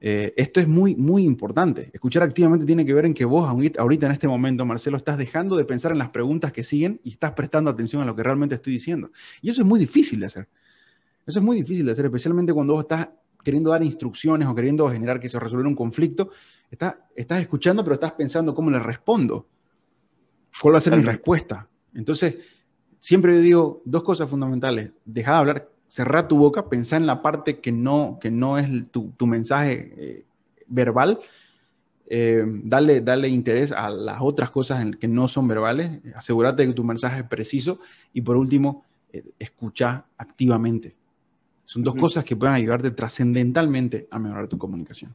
[0.00, 1.90] Eh, esto es muy, muy importante.
[1.92, 5.56] Escuchar activamente tiene que ver en que vos ahorita en este momento, Marcelo, estás dejando
[5.56, 8.54] de pensar en las preguntas que siguen y estás prestando atención a lo que realmente
[8.54, 9.10] estoy diciendo.
[9.40, 10.48] Y eso es muy difícil de hacer.
[11.26, 13.08] Eso es muy difícil de hacer, especialmente cuando vos estás
[13.46, 16.30] queriendo dar instrucciones o queriendo generar que se resuelva un conflicto,
[16.68, 19.46] estás, estás escuchando, pero estás pensando cómo le respondo.
[20.60, 21.68] ¿Cuál va a ser mi respuesta?
[21.94, 22.38] Entonces,
[22.98, 24.90] siempre yo digo dos cosas fundamentales.
[25.04, 28.66] Deja de hablar, cerrar tu boca, pensar en la parte que no, que no es
[28.90, 30.24] tu, mensaje eh,
[30.66, 31.20] verbal.
[32.08, 36.00] Eh, dale, dale interés a las otras cosas que no son verbales.
[36.16, 37.78] Asegúrate de que tu mensaje es preciso.
[38.12, 38.82] Y por último,
[39.12, 40.96] eh, escucha activamente.
[41.66, 45.14] Son dos cosas que pueden ayudarte trascendentalmente a mejorar tu comunicación.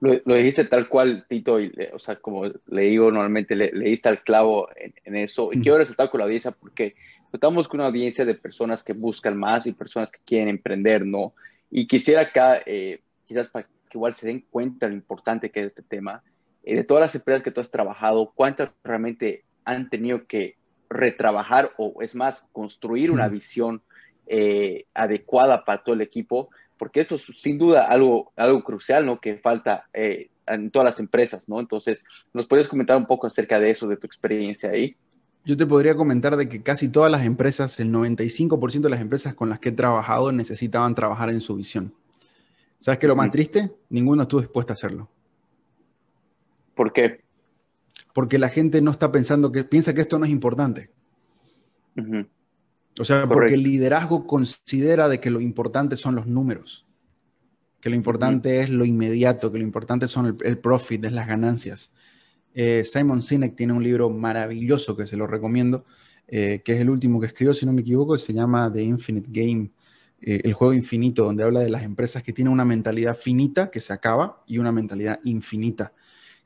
[0.00, 4.22] Lo, dijiste tal cual, Tito, y, o sea, como le digo normalmente, le, leíste al
[4.22, 5.48] clavo en, eso.
[5.50, 6.94] Y quiero resultar con la audiencia porque
[7.32, 11.34] estamos con una audiencia de personas que buscan más y personas que quieren emprender, ¿no?
[11.70, 15.66] Y quisiera acá, eh, quizás para que igual se den cuenta lo importante que es
[15.68, 16.22] este tema,
[16.62, 20.56] eh, de todas las empresas que tú has trabajado, ¿cuántas realmente han tenido que
[20.90, 23.82] retrabajar o es más, construir una visión
[24.26, 26.50] eh, adecuada para todo el equipo?
[26.78, 29.20] Porque eso es sin duda algo, algo crucial, ¿no?
[29.20, 31.60] Que falta eh, en todas las empresas, ¿no?
[31.60, 34.96] Entonces, ¿nos puedes comentar un poco acerca de eso, de tu experiencia ahí?
[35.44, 39.34] Yo te podría comentar de que casi todas las empresas, el 95% de las empresas
[39.34, 41.94] con las que he trabajado necesitaban trabajar en su visión.
[42.78, 43.70] ¿Sabes qué es lo más triste?
[43.90, 45.10] Ninguno estuvo dispuesto a hacerlo.
[46.74, 47.22] ¿Por qué?
[48.12, 50.90] Porque la gente no está pensando que piensa que esto no es importante.
[52.98, 56.86] O sea, porque el liderazgo considera de que lo importante son los números,
[57.80, 61.90] que lo importante es lo inmediato, que lo importante son el, profit, es las ganancias.
[62.54, 65.84] Eh, Simon Sinek tiene un libro maravilloso que se lo recomiendo,
[66.28, 69.28] eh, que es el último que escribió, si no me equivoco, se llama The Infinite
[69.30, 69.70] Game,
[70.22, 73.80] eh, el juego infinito, donde habla de las empresas que tienen una mentalidad finita que
[73.80, 75.92] se acaba y una mentalidad infinita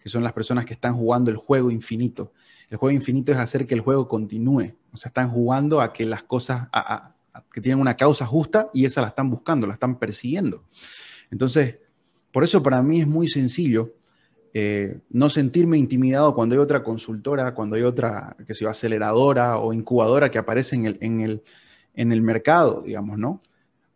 [0.03, 2.33] que son las personas que están jugando el juego infinito.
[2.71, 4.75] El juego infinito es hacer que el juego continúe.
[4.93, 6.69] O sea, están jugando a que las cosas,
[7.53, 10.65] que tienen una causa justa y esa la están buscando, la están persiguiendo.
[11.31, 11.79] Entonces,
[12.33, 13.95] por eso para mí es muy sencillo
[14.55, 19.73] eh, no sentirme intimidado cuando hay otra consultora, cuando hay otra, que sea aceleradora o
[19.73, 21.43] incubadora que aparece en el, en el,
[21.95, 23.43] en el mercado, digamos, ¿no?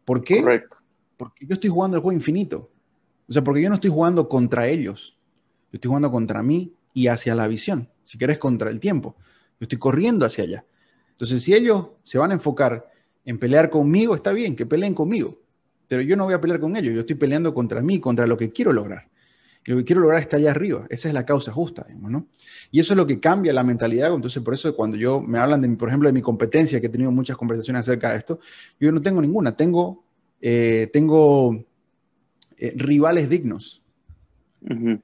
[0.04, 0.40] ¿Por qué?
[0.40, 0.76] Correcto.
[1.16, 2.70] Porque yo estoy jugando el juego infinito.
[3.28, 5.18] O sea, porque yo no estoy jugando contra ellos.
[5.70, 7.88] Yo estoy jugando contra mí y hacia la visión.
[8.04, 9.16] Si quieres, contra el tiempo.
[9.58, 10.66] Yo estoy corriendo hacia allá.
[11.22, 12.90] Entonces, si ellos se van a enfocar
[13.24, 15.38] en pelear conmigo, está bien, que peleen conmigo.
[15.86, 16.94] Pero yo no voy a pelear con ellos.
[16.94, 19.08] Yo estoy peleando contra mí, contra lo que quiero lograr.
[19.64, 20.84] Y lo que quiero lograr está allá arriba.
[20.90, 22.26] Esa es la causa justa, digamos, ¿no?
[22.72, 24.12] Y eso es lo que cambia la mentalidad.
[24.12, 26.90] Entonces, por eso cuando yo me hablan, de, por ejemplo, de mi competencia, que he
[26.90, 28.40] tenido muchas conversaciones acerca de esto,
[28.80, 29.56] yo no tengo ninguna.
[29.56, 30.02] Tengo,
[30.40, 31.64] eh, tengo
[32.56, 33.80] eh, rivales dignos.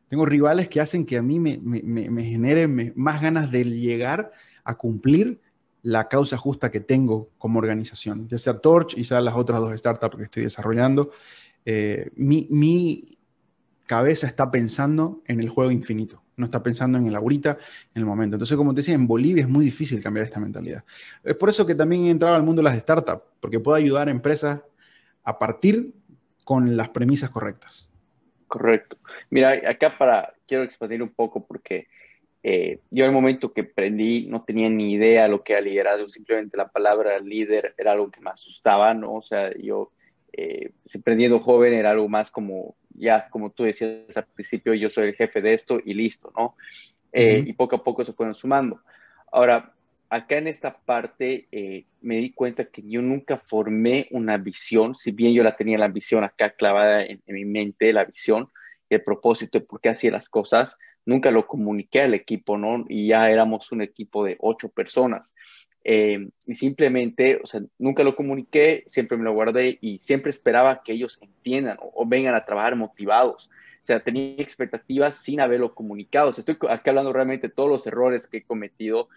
[0.08, 2.66] Tengo rivales que hacen que a mí me, me, genere
[2.96, 4.32] más ganas de llegar
[4.64, 5.40] a cumplir
[5.82, 9.76] la causa justa que tengo como organización, ya sea Torch y sea las otras dos
[9.78, 11.10] startups que estoy desarrollando.
[11.64, 13.16] Eh, mi,
[13.86, 17.56] cabeza está pensando en el juego infinito, no está pensando en el ahorita,
[17.94, 18.36] en el momento.
[18.36, 20.84] Entonces, como te decía, en Bolivia es muy difícil cambiar esta mentalidad.
[21.24, 24.08] Es por eso que también he entrado al mundo de las startups, porque puedo ayudar
[24.08, 24.60] a empresas
[25.24, 25.94] a partir
[26.44, 27.88] con las premisas correctas.
[28.46, 28.98] Correcto.
[29.30, 31.88] Mira, acá para, quiero expandir un poco porque
[32.42, 36.08] eh, yo el momento que aprendí no tenía ni idea de lo que era liderazgo,
[36.08, 39.14] simplemente la palabra líder era algo que me asustaba, ¿no?
[39.14, 39.90] O sea, yo,
[40.32, 45.08] eh, aprendiendo joven, era algo más como, ya, como tú decías al principio, yo soy
[45.08, 46.54] el jefe de esto y listo, ¿no?
[47.12, 48.80] Eh, y poco a poco se fueron sumando.
[49.32, 49.72] Ahora,
[50.10, 55.12] acá en esta parte eh, me di cuenta que yo nunca formé una visión, si
[55.12, 58.48] bien yo la tenía la visión acá clavada en, mi mente, la visión,
[58.88, 60.78] el propósito de por qué hacía las cosas,
[61.08, 62.84] nunca lo comuniqué al equipo, ¿no?
[62.86, 65.32] Y ya éramos un equipo de ocho personas.
[65.82, 70.82] Eh, y simplemente, o sea, nunca lo comuniqué, siempre me lo guardé y siempre esperaba
[70.82, 73.48] que ellos entiendan o, vengan a trabajar motivados.
[73.82, 76.28] O sea, tenía expectativas sin haberlo comunicado.
[76.28, 79.08] O estoy acá hablando realmente de todos los errores que he cometido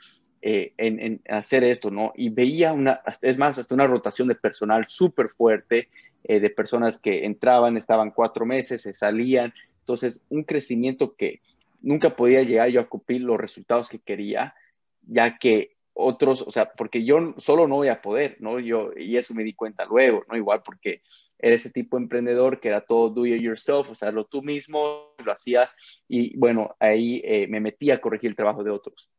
[0.42, 2.14] eh, en, hacer esto, ¿no?
[2.16, 5.90] Y veía una, es más, hasta una rotación de personal súper fuerte,
[6.24, 11.42] eh, de personas que entraban, estaban cuatro meses, se salían, entonces un crecimiento que
[11.82, 14.56] nunca podía llegar yo a cumplir los resultados que quería,
[15.02, 18.60] ya que otros, o sea, porque yo solo no voy a poder, ¿no?
[18.60, 20.38] Yo, y eso me di cuenta luego, ¿no?
[20.38, 21.02] Igual porque
[21.38, 24.42] era ese tipo de emprendedor que era todo do it yourself, o sea, lo tú
[24.42, 25.70] mismo, lo hacía,
[26.08, 29.12] y bueno, ahí eh, me metí a corregir el trabajo de otros.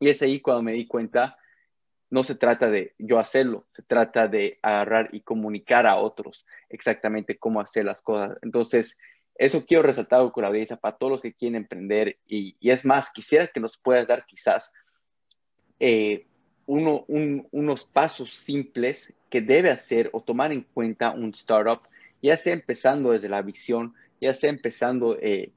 [0.00, 1.36] Y es ahí cuando me di cuenta,
[2.10, 7.38] no se trata de yo hacerlo, se trata de agarrar y comunicar a otros exactamente
[7.38, 8.38] cómo hacer las cosas.
[8.42, 8.96] Entonces,
[9.36, 12.18] eso quiero resaltar con la audiencia para todos los que quieren emprender.
[12.26, 14.72] Y, es más, quisiera que nos puedas dar quizás
[15.80, 16.26] eh,
[16.66, 21.80] uno, unos pasos simples que debe hacer o tomar en cuenta un startup,
[22.22, 25.52] ya sea empezando desde la visión, ya sea empezando eh,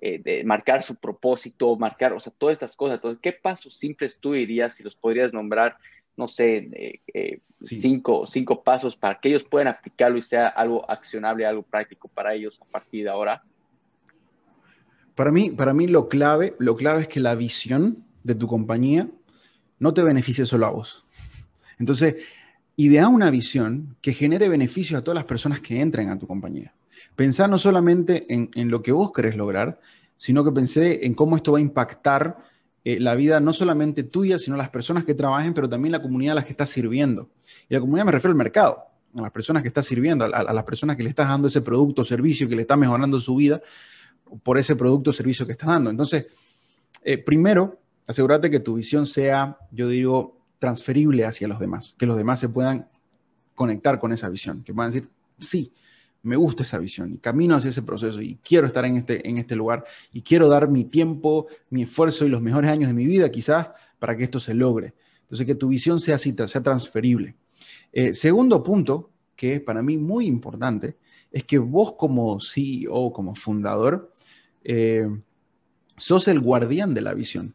[0.00, 2.96] eh, de marcar su propósito, marcar, o sea, todas estas cosas.
[2.96, 5.76] Entonces, ¿qué pasos simples tú dirías si los podrías nombrar,
[6.16, 10.88] no sé, eh, eh, cinco, cinco pasos para que ellos puedan aplicarlo y sea algo
[10.90, 13.42] accionable, algo práctico para ellos a partir de ahora?
[15.14, 19.08] Para mí, para mí lo clave, lo clave es que la visión de tu compañía
[19.78, 21.04] no te beneficie solo a vos.
[21.78, 22.16] Entonces,
[22.76, 26.74] idea una visión que genere beneficios a todas las personas que entren a tu compañía.
[27.16, 29.80] Pensar no solamente en, lo que vos querés lograr,
[30.16, 32.38] sino que pensé en cómo esto va a impactar
[32.84, 36.32] eh, la vida no solamente tuya, sino las personas que trabajen, pero también la comunidad
[36.32, 37.30] a las que estás sirviendo.
[37.68, 40.64] Y la comunidad me refiero al mercado, a las personas que estás sirviendo, a, las
[40.64, 43.60] personas que le estás dando ese producto o servicio que le está mejorando su vida.
[44.44, 45.90] por ese producto o servicio que estás dando.
[45.90, 46.26] Entonces,
[47.02, 52.16] eh, primero, asegúrate que tu visión sea, yo digo, transferible hacia los demás, que los
[52.16, 52.88] demás se puedan
[53.56, 55.08] conectar con esa visión, que puedan decir,
[55.40, 55.72] sí,
[56.22, 59.38] me gusta esa visión y camino hacia ese proceso y quiero estar en este, en
[59.38, 63.06] este lugar y quiero dar mi tiempo, mi esfuerzo y los mejores años de mi
[63.06, 63.68] vida quizás
[63.98, 64.94] para que esto se logre.
[65.22, 67.36] Entonces, que tu visión sea así, sea transferible.
[67.92, 70.96] Eh, segundo punto, que es para mí muy importante,
[71.30, 74.12] es que vos como CEO, como fundador,
[74.64, 75.08] eh,
[75.96, 77.54] sos el guardián de la visión.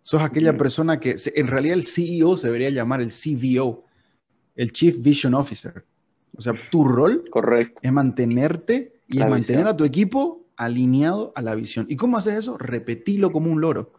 [0.00, 3.84] Sos aquella persona que en realidad el CEO se debería llamar el CVO,
[4.54, 5.84] el Chief Vision Officer.
[6.36, 7.24] O sea, tu rol
[7.82, 11.86] es mantenerte y es mantener a tu equipo alineado a la visión.
[11.88, 12.58] ¿Y cómo haces eso?
[12.58, 13.92] Repetilo como un loro.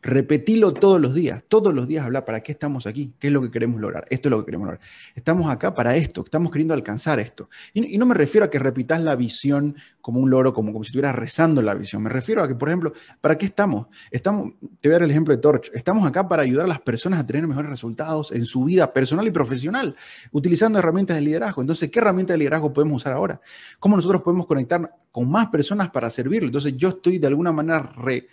[0.00, 3.42] Repetilo todos los días, todos los días hablar para qué estamos aquí, qué es lo
[3.42, 4.80] que queremos lograr, esto es lo que queremos lograr.
[5.16, 7.50] Estamos acá para esto, estamos queriendo alcanzar esto.
[7.74, 10.90] Y, no me refiero a que repitas la visión como un loro, como, como si
[10.90, 12.00] estuvieras rezando la visión.
[12.00, 13.88] Me refiero a que, por ejemplo, ¿para qué estamos?
[14.12, 14.52] estamos?
[14.80, 15.72] Te voy a dar el ejemplo de Torch.
[15.74, 19.26] Estamos acá para ayudar a las personas a tener mejores resultados en su vida personal
[19.26, 19.96] y profesional,
[20.30, 21.60] utilizando herramientas de liderazgo.
[21.60, 23.40] Entonces, ¿qué herramientas de liderazgo podemos usar ahora?
[23.80, 26.46] ¿Cómo nosotros podemos conectar con más personas para servirle?
[26.46, 28.28] Entonces, yo estoy de alguna manera re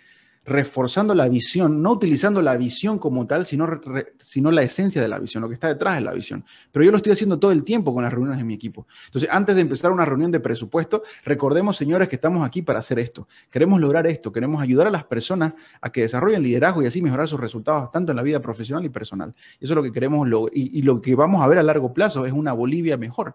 [0.46, 3.80] reforzando la visión, no utilizando la visión como tal, sino,
[4.20, 6.44] sino la esencia de la visión, lo que está detrás de la visión.
[6.70, 8.86] Pero yo lo estoy haciendo todo el tiempo con las reuniones de mi equipo.
[9.06, 13.00] Entonces, antes de empezar una reunión de presupuesto, recordemos, señores, que estamos aquí para hacer
[13.00, 13.26] esto.
[13.50, 17.26] Queremos lograr esto, queremos ayudar a las personas a que desarrollen liderazgo y así mejorar
[17.26, 19.34] sus resultados, tanto en la vida profesional y personal.
[19.60, 22.24] Eso es lo que queremos, y, y lo que vamos a ver a largo plazo
[22.24, 23.34] es una Bolivia mejor,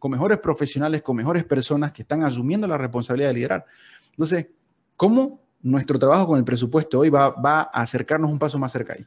[0.00, 3.66] con mejores profesionales, con mejores personas que están asumiendo la responsabilidad de liderar.
[4.10, 4.48] Entonces,
[4.96, 9.06] ¿cómo nuestro trabajo con el presupuesto hoy va, a acercarnos un paso más cerca ahí.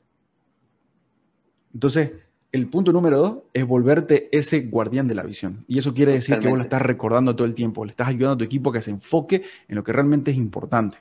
[1.74, 2.12] Entonces,
[2.52, 5.64] el punto número dos es volverte ese guardián de la visión.
[5.68, 8.34] Y eso quiere decir que vos lo estás recordando todo el tiempo, le estás ayudando
[8.34, 10.98] a tu equipo a que se enfoque en lo que realmente es importante.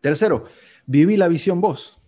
[0.00, 0.44] Tercero,
[0.86, 2.00] viví la visión vos.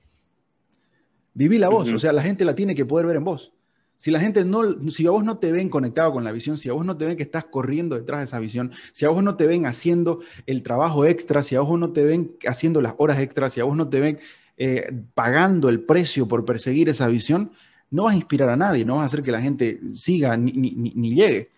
[1.35, 3.53] Viví la voz, o sea, la gente la tiene que poder ver en vos.
[3.99, 6.69] Si la gente no, si a vos no te ven conectado con la visión, si
[6.69, 9.25] a vos no te ven que estás corriendo detrás de esa visión, si a vos
[9.25, 12.95] no te ven haciendo el trabajo extra, si a vos no te ven haciendo las
[12.97, 14.21] horas extras, si a vos no te ven
[14.57, 17.51] eh, pagando el precio por perseguir esa visión,
[17.91, 20.53] no vas a inspirar a nadie, no vas a hacer que la gente siga ni,
[20.53, 21.51] ni, llegue.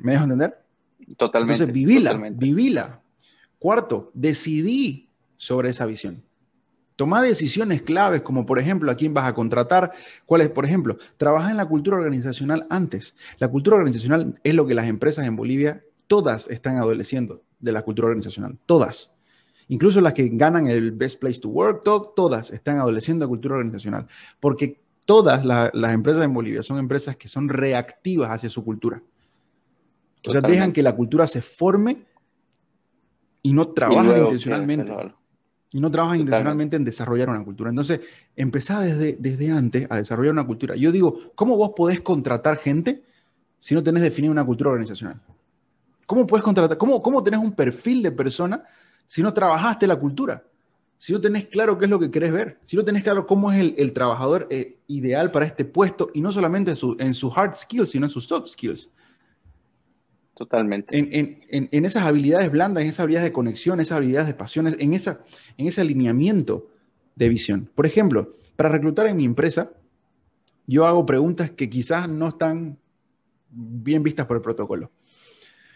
[0.00, 0.58] ¿Me dejo entender?
[1.16, 1.62] Totalmente.
[1.62, 3.02] Entonces, vivila, vivila.
[3.60, 6.24] Cuarto, decidí sobre esa visión.
[7.00, 9.90] Toma decisiones claves, como por ejemplo a quién vas a contratar,
[10.26, 13.16] cuál es, por ejemplo, trabaja en la cultura organizacional antes.
[13.38, 17.80] La cultura organizacional es lo que las empresas en Bolivia todas están adoleciendo de la
[17.80, 19.12] cultura organizacional, todas.
[19.68, 21.84] Incluso las que ganan el Best Place to Work,
[22.14, 24.06] todas están adoleciendo de cultura organizacional,
[24.38, 29.02] porque todas las empresas en Bolivia son empresas que son reactivas hacia su cultura.
[30.26, 32.04] O sea, dejan que la cultura se forme
[33.40, 34.92] y no trabajan intencionalmente
[35.72, 37.70] y no trabajas intencionalmente en desarrollar una cultura.
[37.70, 38.00] Entonces,
[38.34, 40.74] empezá desde, desde antes a desarrollar una cultura.
[40.74, 43.02] Yo digo, ¿cómo vos podés contratar gente
[43.58, 45.20] si no tenés definida una cultura organizacional?
[46.06, 46.76] ¿Cómo puedes contratar?
[46.76, 48.64] ¿Cómo, ¿Cómo tenés un perfil de persona
[49.06, 50.42] si no trabajaste la cultura?
[50.98, 53.50] Si no tenés claro qué es lo que querés ver, si no tenés claro cómo
[53.50, 57.32] es el, trabajador eh, ideal para este puesto, y no solamente en sus en su
[57.34, 58.90] hard skills, sino en sus soft skills.
[60.40, 60.96] Totalmente.
[60.96, 65.22] En, esas habilidades blandas, en esas habilidades de conexión, esas habilidades de pasiones, en, esa,
[65.58, 66.66] en ese alineamiento
[67.14, 67.70] de visión.
[67.74, 69.70] Por ejemplo, para reclutar en mi empresa,
[70.66, 72.78] yo hago preguntas que quizás no están
[73.50, 74.90] bien vistas por el protocolo.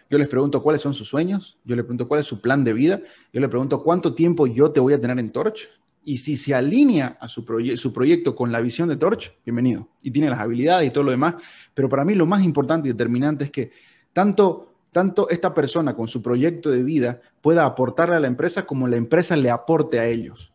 [0.08, 2.72] Yo les pregunto cuáles son sus sueños, yo les pregunto cuál es su plan de
[2.72, 3.02] vida,
[3.34, 5.68] yo les pregunto cuánto tiempo yo te voy a tener en Torch,
[6.06, 7.44] y si se alinea a su,
[7.76, 9.90] su proyecto con la visión de Torch, bienvenido.
[10.02, 11.34] Y tiene las habilidades y todo lo demás.
[11.74, 13.70] Pero para mí lo más importante y determinante es que
[14.14, 18.88] tanto, tanto esta persona con su proyecto de vida pueda aportarle a la empresa como
[18.88, 20.54] la empresa le aporte a ellos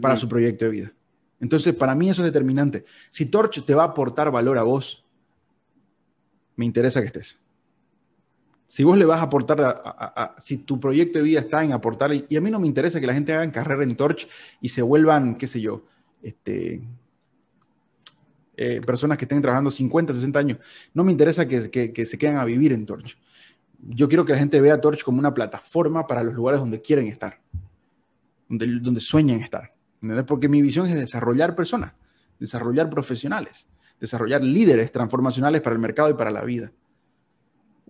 [0.00, 0.92] para su proyecto de vida.
[1.38, 2.84] Entonces, para mí eso es determinante.
[3.10, 5.04] Si Torch te va a aportar valor a vos,
[6.56, 7.38] me interesa que estés.
[8.68, 12.12] Si vos le vas a aportar, a, si tu proyecto de vida está en aportar,
[12.14, 14.28] y a mí no me interesa que la gente haga carrera en Torch
[14.60, 15.84] y se vuelvan, qué sé yo,
[16.22, 16.82] este,
[18.56, 20.58] eh, personas que estén trabajando 50, 60 años.
[20.94, 23.18] No me interesa que, se queden a vivir en Torch.
[23.80, 27.06] Yo quiero que la gente vea Torch como una plataforma para los lugares donde quieren
[27.06, 27.40] estar,
[28.48, 29.72] donde, donde sueñan estar.
[30.26, 31.92] Porque mi visión es desarrollar personas,
[32.38, 33.68] desarrollar profesionales,
[34.00, 36.72] desarrollar líderes transformacionales para el mercado y para la vida.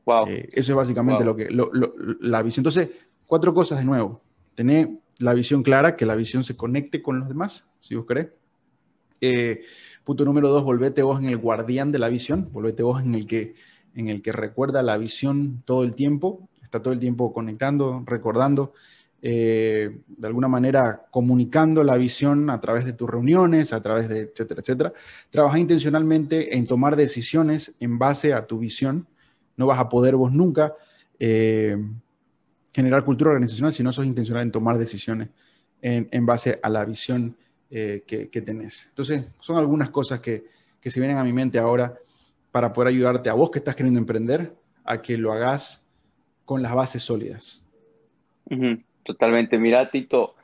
[0.05, 0.27] Wow.
[0.29, 1.49] Eh, eso es básicamente lo que
[2.21, 2.61] la visión.
[2.61, 2.89] Entonces,
[3.27, 4.21] cuatro cosas de nuevo.
[4.55, 8.29] Tener la visión clara, que la visión se conecte con los demás, si vos querés.
[9.21, 9.63] Eh,
[10.05, 13.27] Punto número dos, volvete vos en el guardián de la visión, volvete vos en el
[13.27, 13.55] que,
[13.95, 18.73] en el que recuerda la visión todo el tiempo, está todo el tiempo conectando, recordando,
[19.25, 24.23] eh, de alguna manera comunicando la visión a través de tus reuniones, a través de
[24.23, 24.93] etcétera, etcétera.
[25.31, 29.07] Trabaja intencionalmente en tomar decisiones en base a tu visión.
[29.57, 30.75] No vas a poder vos nunca
[31.21, 31.77] eh,
[32.75, 35.29] generar cultura organizacional si no sos intencional en tomar decisiones
[35.83, 37.37] en, base a la visión
[37.75, 38.89] eh, que, tenés.
[38.89, 40.45] Entonces, son algunas cosas que,
[40.79, 41.95] que se vienen a mi mente ahora
[42.51, 44.53] para poder ayudarte a vos que estás queriendo emprender
[44.85, 45.89] a que lo hagas
[46.45, 47.65] con las bases sólidas.
[49.05, 49.57] Totalmente.
[49.57, 50.35] Mira, Tito,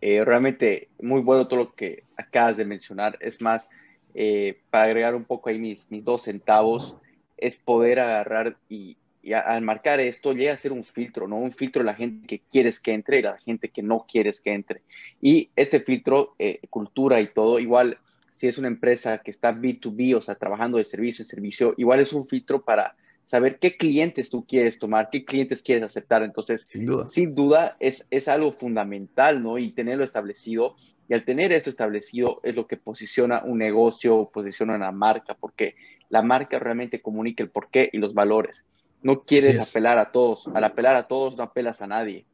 [0.00, 3.18] eh, realmente muy bueno todo lo que acabas de mencionar.
[3.20, 3.68] Es más,
[4.14, 6.94] eh, para agregar un poco ahí mis, mis dos centavos,
[7.36, 8.96] es poder agarrar y,
[9.32, 11.36] al marcar esto llega a ser un filtro, ¿no?
[11.36, 14.40] Un filtro de la gente que quieres que entre y la gente que no quieres
[14.40, 14.82] que entre.
[15.20, 17.98] Y este filtro, eh, cultura y todo, igual
[18.30, 22.00] si es una empresa que está B2B, o sea, trabajando de servicio en servicio, igual
[22.00, 26.22] es un filtro para saber qué clientes tú quieres tomar, qué clientes quieres aceptar.
[26.22, 29.58] Entonces, sin duda, sin duda es, es algo fundamental, ¿no?
[29.58, 30.76] Y tenerlo establecido.
[31.08, 35.74] Y al tener esto establecido es lo que posiciona un negocio, posiciona una marca, porque
[36.08, 38.64] la marca realmente comunica el porqué y los valores.
[39.06, 40.48] No quieres apelar a todos.
[40.52, 42.26] Al apelar a todos no apelas a nadie,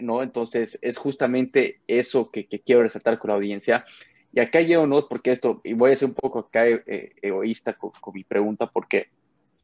[0.00, 0.24] ¿no?
[0.24, 3.84] Entonces, es justamente eso que, quiero resaltar con la audiencia.
[4.32, 5.06] Y acá llego, ¿no?
[5.06, 8.66] Porque esto, y voy a ser un poco acá eh, egoísta con, con mi pregunta,
[8.66, 9.06] porque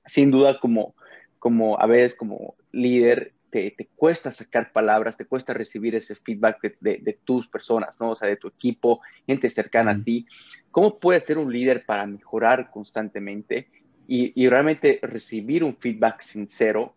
[0.06, 0.94] sin duda como,
[1.40, 6.62] como a veces como líder te, te, cuesta sacar palabras, te cuesta recibir ese feedback
[6.78, 8.10] de, de, tus personas, ¿no?
[8.10, 10.26] O sea, de tu equipo, gente cercana a ti.
[10.70, 13.68] ¿Cómo puedes ser un líder para mejorar constantemente
[14.12, 16.92] y, y realmente recibir un feedback sincero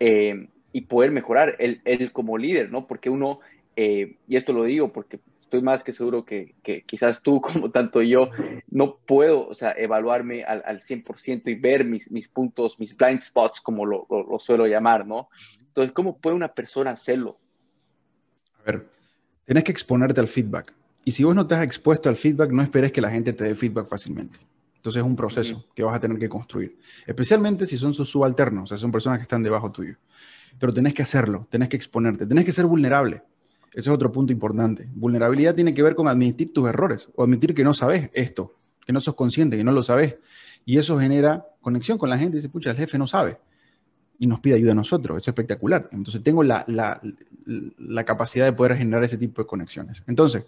[0.00, 2.88] eh, y poder mejorar él, como líder, ¿no?
[2.88, 3.38] Porque uno,
[3.76, 8.02] eh, y esto lo digo porque estoy más que seguro que, quizás tú, como tanto
[8.02, 8.30] yo,
[8.72, 13.22] no puedo, o sea, evaluarme al, al 100% y ver mis, mis, puntos, mis blind
[13.22, 15.28] spots, como lo, lo, suelo llamar, ¿no?
[15.60, 17.38] Entonces, ¿cómo puede una persona hacerlo?
[18.58, 18.88] A ver,
[19.44, 20.74] tienes que exponerte al feedback.
[21.04, 23.54] Y si vos no has expuesto al feedback, no esperes que la gente te dé
[23.54, 24.40] feedback fácilmente.
[24.78, 26.78] Entonces es un proceso que vas a tener que construir.
[27.06, 29.96] Especialmente si son sus subalternos, o sea, son personas que están debajo tuyo.
[30.58, 33.22] Pero tenés que hacerlo, tenés que exponerte, tenés que ser vulnerable.
[33.70, 34.88] Ese es otro punto importante.
[34.94, 38.54] Vulnerabilidad tiene que ver con admitir tus errores o admitir que no sabes esto,
[38.86, 40.16] que no sos consciente, que no lo sabes.
[40.64, 42.36] Y eso genera conexión con la gente.
[42.36, 43.38] Dice, pucha, el jefe no sabe
[44.18, 45.16] y nos pide ayuda a nosotros.
[45.18, 45.88] Eso es espectacular.
[45.92, 46.64] Entonces tengo la,
[48.04, 50.02] capacidad de poder generar ese tipo de conexiones.
[50.06, 50.44] Entonces,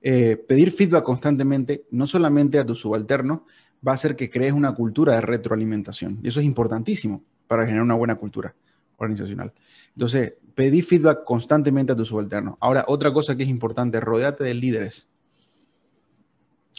[0.00, 3.44] eh, pedir feedback constantemente, no solamente a tu subalterno,
[3.86, 6.20] va a hacer que crees una cultura de retroalimentación.
[6.22, 8.54] Y eso es importantísimo para generar una buena cultura
[8.96, 9.52] organizacional.
[9.94, 12.58] Entonces, pedí feedback constantemente a tu subalterno.
[12.60, 15.08] Ahora, otra cosa que es importante, rodeate de líderes.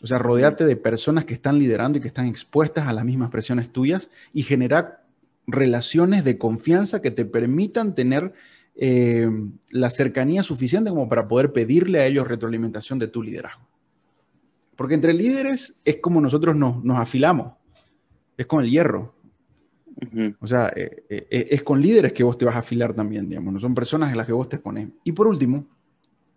[0.02, 3.32] O sea, rodeate de personas que están liderando y que están expuestas a las mismas
[3.32, 5.06] presiones tuyas y generar
[5.48, 8.34] relaciones de confianza que te permitan tener
[8.82, 9.30] eh,
[9.72, 13.68] la cercanía suficiente como para poder pedirle a ellos retroalimentación de tu liderazgo.
[14.78, 17.52] Porque entre líderes es como nosotros nos, nos afilamos,
[18.38, 19.14] es con el hierro.
[20.40, 23.54] O sea, eh, eh, es con líderes que vos te vas a afilar también, digamos,
[23.54, 24.88] no son personas en las que vos te pones.
[25.04, 25.68] Y por último,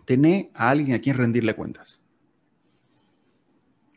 [0.05, 2.01] tener a alguien a quien rendirle cuentas.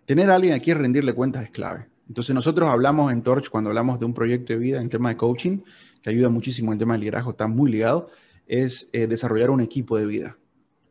[0.06, 1.88] Tener a alguien a quien rendirle cuentas es clave.
[2.08, 5.18] Entonces nosotros hablamos en Torch cuando hablamos de un proyecto de vida en tema de
[5.18, 5.62] coaching,
[6.04, 8.12] que ayuda muchísimo en tema de liderazgo, está muy ligado,
[8.48, 10.38] es desarrollar un equipo de vida.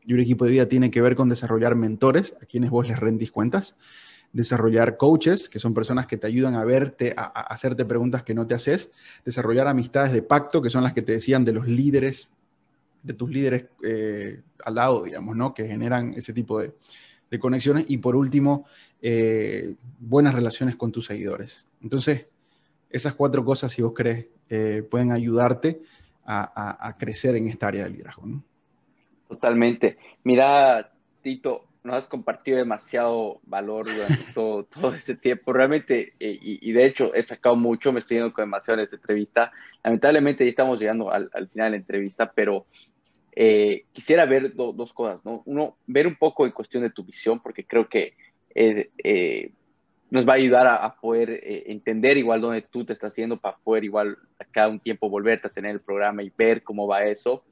[0.07, 2.99] Y un equipo de vida tiene que ver con desarrollar mentores a quienes vos les
[2.99, 3.77] rendís cuentas,
[4.35, 8.47] desarrollar coaches, que son personas que te ayudan a verte, a, hacerte preguntas que no
[8.47, 8.91] te haces,
[9.25, 12.29] desarrollar amistades de pacto, que son las que te decían de los líderes,
[13.03, 15.55] de tus líderes eh, al lado, digamos, ¿no?
[15.55, 16.75] Que generan ese tipo de,
[17.41, 17.87] conexiones.
[17.89, 18.65] Y por último,
[19.03, 21.65] eh, buenas relaciones con tus seguidores.
[21.83, 22.27] Entonces,
[22.91, 25.81] esas cuatro cosas, si vos crees, eh, pueden ayudarte
[26.27, 28.27] a, crecer en esta área del liderazgo.
[28.27, 28.45] ¿no?
[29.29, 29.99] Totalmente.
[30.23, 35.53] Mira, Tito, nos has compartido demasiado valor durante todo, todo este tiempo.
[35.53, 38.97] Realmente, eh, y, de hecho he sacado mucho, me estoy yendo con demasiado en esta
[38.97, 39.53] entrevista.
[39.83, 42.67] Lamentablemente ya estamos llegando al, final de la entrevista, pero
[43.33, 45.43] eh, quisiera ver dos cosas, ¿no?
[45.45, 48.15] Uno, ver un poco en cuestión de tu visión, porque creo que
[48.55, 49.53] eh,
[50.15, 53.85] nos va a ayudar a, poder entender igual dónde tú te estás haciendo para poder
[53.85, 57.45] igual a cada un tiempo volverte a tener el programa y ver cómo va eso.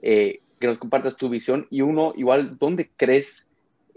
[0.00, 3.46] que nos compartas tu visión y uno, igual, ¿dónde crees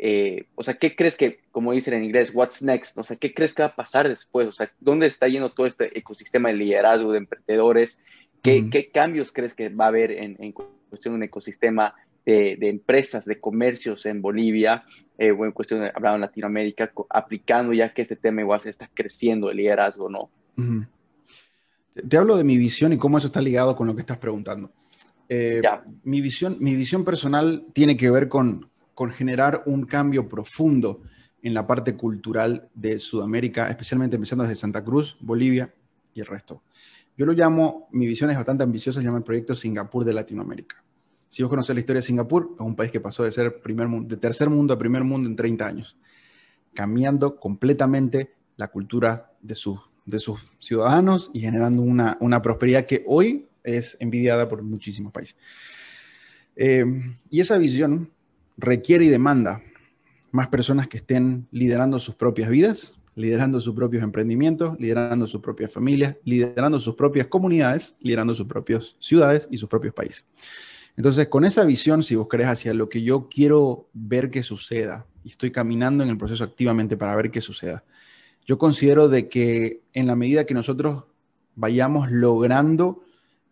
[0.01, 2.97] eh, o sea, ¿qué crees que, como dicen en inglés, what's next?
[2.97, 4.47] O sea, ¿qué crees que va a pasar después?
[4.47, 7.99] O sea, ¿dónde está yendo todo este ecosistema de liderazgo, de emprendedores?
[8.41, 11.95] ¿Qué, cambios crees que va a haber en, cuestión de un ecosistema
[12.33, 14.83] de, empresas, de comercios en Bolivia
[15.17, 18.69] eh, o en cuestión de, hablando en Latinoamérica, aplicando ya que este tema igual se
[18.69, 20.29] está creciendo el liderazgo, ¿no?
[22.07, 24.71] Te hablo de mi visión y cómo eso está ligado con lo que estás preguntando.
[25.27, 25.61] Eh,
[26.03, 31.01] mi, visión, mi visión personal tiene que ver con, con generar un cambio profundo
[31.41, 35.73] en la parte cultural de Sudamérica, especialmente empezando desde Santa Cruz, Bolivia
[36.13, 36.63] y el resto.
[37.17, 40.83] Yo lo llamo, mi visión es bastante ambiciosa, se llama el proyecto Singapur de Latinoamérica.
[41.29, 43.87] Si vos conocés la historia de Singapur, es un país que pasó de ser primer,
[44.19, 45.95] tercer mundo a primer mundo en 30 años,
[46.73, 49.79] cambiando completamente la cultura de, sus
[50.57, 55.37] ciudadanos y generando una, una, prosperidad que hoy es envidiada por muchísimos países.
[56.55, 56.83] Eh,
[57.29, 58.11] y esa visión
[58.57, 59.61] requiere y demanda
[60.31, 65.71] más personas que estén liderando sus propias vidas, liderando sus propios emprendimientos, liderando sus propias
[65.71, 70.25] familias, liderando sus propias comunidades, liderando sus propias ciudades y sus propios países.
[70.97, 75.05] Entonces, con esa visión, si vos crees hacia lo que yo quiero ver que suceda,
[75.23, 77.83] y estoy caminando en el proceso activamente para ver qué suceda,
[78.45, 81.03] yo considero de que en la medida que nosotros
[81.55, 83.03] vayamos logrando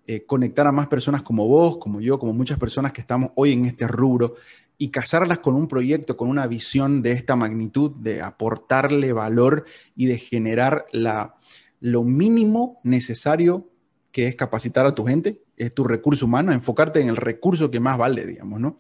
[0.08, 3.52] eh, conectar a más personas como vos, como yo, como muchas personas que estamos hoy
[3.52, 4.36] en este rubro,
[4.78, 9.66] y casarlas con un proyecto, con una visión de esta magnitud, de aportarle valor
[9.96, 11.36] y de generar la,
[11.80, 13.70] lo mínimo necesario
[14.12, 17.80] que es capacitar a tu gente, es tu recurso humano, enfocarte en el recurso que
[17.80, 18.78] más vale, digamos, ¿no?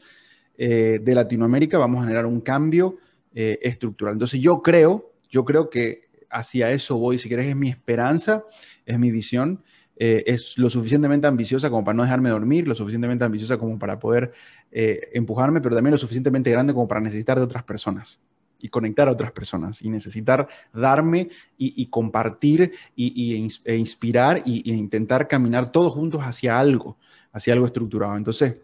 [0.57, 2.97] Eh, de Latinoamérica vamos a generar un cambio
[3.33, 4.13] eh, estructural.
[4.13, 8.43] Entonces yo creo, yo creo que hacia eso voy, si querés, es mi esperanza,
[8.85, 9.63] es mi visión,
[9.99, 13.99] eh, es lo suficientemente ambiciosa como para no dejarme dormir, lo suficientemente ambiciosa como para
[13.99, 14.31] poder
[14.71, 18.19] eh, empujarme, pero también lo suficientemente grande como para necesitar de otras personas
[18.61, 25.27] y conectar a otras personas y necesitar darme y, compartir y, e inspirar y, intentar
[25.27, 26.97] caminar todos juntos hacia algo,
[27.31, 28.17] hacia algo estructurado.
[28.17, 28.57] Entonces,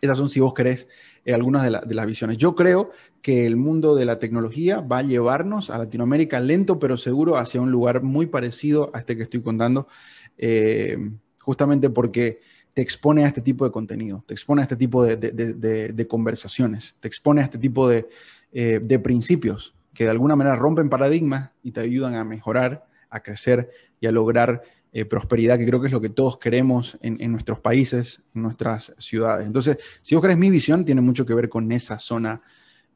[0.00, 0.88] esas son, si vos querés,
[1.24, 2.36] eh, algunas de, las visiones.
[2.36, 2.90] Yo creo
[3.22, 7.60] que el mundo de la tecnología va a llevarnos a Latinoamérica lento pero seguro hacia
[7.60, 9.86] un lugar muy parecido a este que estoy contando,
[10.38, 10.98] eh,
[11.38, 12.40] justamente porque
[12.74, 17.06] te expone a este tipo de contenido, te expone a este tipo de, conversaciones, te
[17.06, 17.88] expone a este tipo
[18.52, 23.20] eh, de, principios que de alguna manera rompen paradigmas y te ayudan a mejorar, a
[23.20, 27.32] crecer y a lograr eh, prosperidad, que creo que es lo que todos queremos en,
[27.32, 29.46] nuestros países, en nuestras ciudades.
[29.46, 32.42] Entonces, si vos crees mi visión, tiene mucho que ver con esa zona,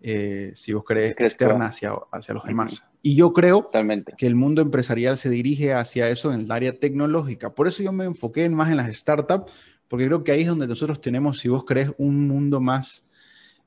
[0.02, 2.84] eh, si vos crees, externa hacia, hacia los demás.
[3.00, 3.70] Y yo creo
[4.18, 7.54] que el mundo empresarial se dirige hacia eso en el área tecnológica.
[7.54, 9.50] Por eso yo me enfoqué más en las startups,
[9.88, 13.05] porque creo que ahí es donde nosotros tenemos, si vos crees, un mundo más...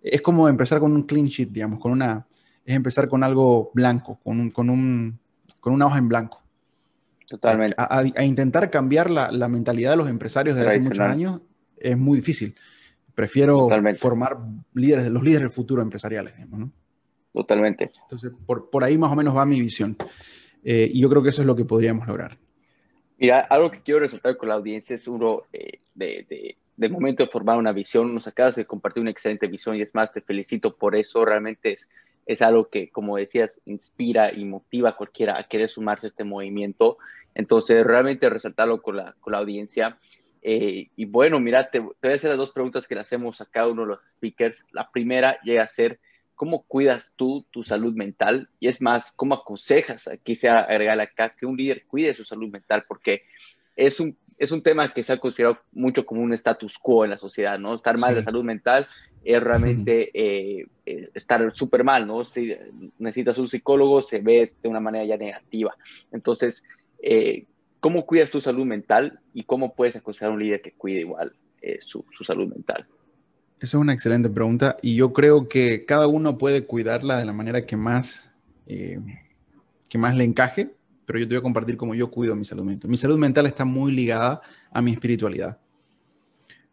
[0.02, 2.26] Es como empezar con un clean sheet, digamos, con una...
[2.66, 5.20] Es empezar con algo blanco, con, un, con, un,
[5.60, 6.42] con una hoja en blanco.
[7.28, 7.76] Totalmente.
[7.78, 11.42] A, intentar cambiar la, la, mentalidad de los empresarios desde hace muchos años
[11.78, 12.56] es muy difícil.
[13.16, 14.38] Prefiero formar
[14.74, 16.72] líderes, los líderes del futuro empresariales, digamos, ¿no?
[17.34, 17.92] Totalmente.
[18.04, 19.96] Entonces, por, por ahí más o menos va mi visión.
[20.64, 22.38] Eh, y yo creo que eso es lo que podríamos lograr.
[23.18, 27.26] Mira, algo que quiero resaltar con la audiencia es uno eh, de, de, de, momento
[27.28, 28.14] formar una visión.
[28.14, 31.26] Nos acabas de compartir una excelente visión y es más, te felicito por eso.
[31.26, 31.90] Realmente es,
[32.26, 36.24] es algo que, como decías, inspira y motiva a cualquiera a querer sumarse a este
[36.24, 36.98] movimiento.
[37.36, 39.98] Entonces, realmente resaltarlo con la, con la audiencia.
[40.42, 43.42] Eh, y bueno, mira, te, te, voy a hacer las dos preguntas que le hacemos
[43.42, 44.66] a cada uno de los speakers.
[44.72, 46.00] La primera llega a ser,
[46.40, 48.48] ¿Cómo cuidas tú tu salud mental?
[48.62, 52.48] Y es más, ¿cómo aconsejas, aquí se agregar acá, que un líder cuide su salud
[52.48, 52.86] mental?
[52.88, 53.24] Porque
[53.76, 57.12] es un, es un tema que se ha considerado mucho como un status quo en
[57.12, 57.76] la sociedad, ¿no?
[57.76, 58.88] Estar mal de salud mental
[59.24, 62.24] es realmente eh, eh, estar súper mal, ¿no?
[62.24, 62.56] Si
[62.98, 65.76] necesitas un psicólogo, se ve de una manera ya negativa.
[66.12, 66.64] Entonces,
[67.04, 67.46] eh,
[67.80, 71.34] ¿cómo cuidas tu salud mental y cómo puedes aconsejar a un líder que cuide igual
[71.82, 72.88] su, su salud mental?
[73.60, 77.34] Esa es una excelente pregunta y yo creo que cada uno puede cuidarla de la
[77.34, 78.32] manera que más,
[78.68, 79.00] eh,
[79.90, 80.74] que más le encaje,
[81.10, 82.88] pero yo te voy a compartir cómo yo cuido mi salud mental.
[82.88, 85.58] Mi salud mental está muy ligada a mi espiritualidad.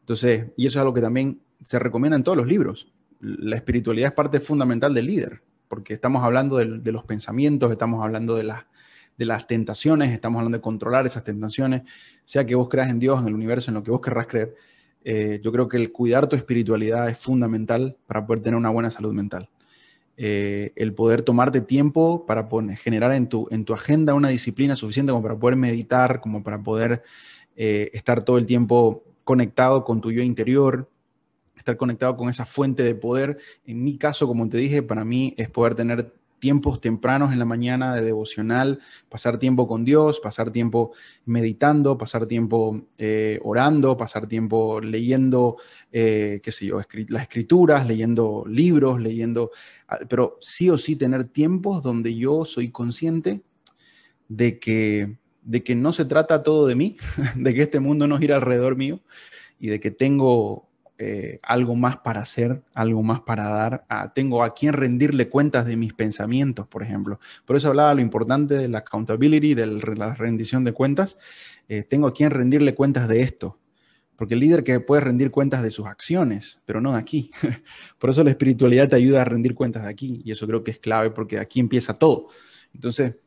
[0.01, 2.93] Entonces, y eso es algo que también se recomienda en todos los libros.
[3.19, 8.37] La espiritualidad es parte fundamental del líder, porque estamos hablando de, los pensamientos, estamos hablando
[8.37, 8.69] de, la,
[9.17, 11.85] de las tentaciones, estamos hablando de controlar esas tentaciones,
[12.27, 14.55] sea que vos creas en Dios, en el universo, en lo que vos querrás creer
[15.09, 18.91] eh, yo creo que el cuidar tu espiritualidad es fundamental para poder tener una buena
[18.91, 19.49] salud mental.
[20.19, 24.75] Eh, el poder tomarte tiempo para poner, generar en tu, en tu agenda una disciplina
[24.75, 27.03] suficiente como para poder meditar, como para poder
[27.55, 30.89] eh, estar todo el tiempo conectado con tu yo interior,
[31.57, 33.39] estar conectado con esa fuente de poder.
[33.67, 37.45] En mi caso, como te dije, para mí es poder tener tiempos tempranos en la
[37.45, 40.93] mañana de devocional, pasar tiempo con Dios, pasar tiempo
[41.25, 45.57] meditando, pasar tiempo eh, orando, pasar tiempo leyendo,
[45.93, 49.51] eh, qué sé yo, las escrituras, leyendo libros, leyendo,
[49.89, 53.43] ah, pero sí o sí tener tiempos donde yo soy consciente
[54.29, 56.97] de que, de que no se trata todo de mí,
[57.37, 59.01] de que este mundo no gira alrededor mío
[59.59, 60.69] y de que tengo
[60.99, 65.77] eh, algo más para hacer, algo más para dar, tengo a quien rendirle cuentas de
[65.77, 67.21] mis pensamientos, por ejemplo.
[67.45, 71.19] Por eso hablaba lo importante de la accountability, de la rendición de cuentas.
[71.69, 73.59] Eh, tengo a quien rendirle cuentas de esto,
[74.17, 77.31] porque el líder que puede rendir cuentas de sus acciones, pero no de aquí.
[77.99, 80.71] Por eso la espiritualidad te ayuda a rendir cuentas de aquí, y eso creo que
[80.71, 82.29] es clave, porque aquí empieza todo.
[82.73, 83.19] Entonces,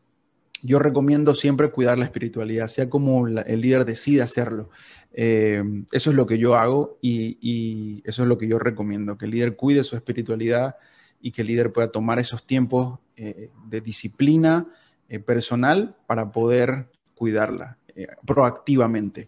[0.62, 4.70] yo recomiendo siempre cuidar la espiritualidad, sea como el líder decide hacerlo.
[5.14, 9.26] Eh, eso es lo que yo hago y, eso es lo que yo recomiendo, que
[9.26, 10.76] el líder cuide su espiritualidad
[11.22, 14.68] y que el líder pueda tomar esos tiempos eh, de disciplina
[15.10, 17.78] eh, personal para poder cuidarla
[18.26, 19.28] proactivamente.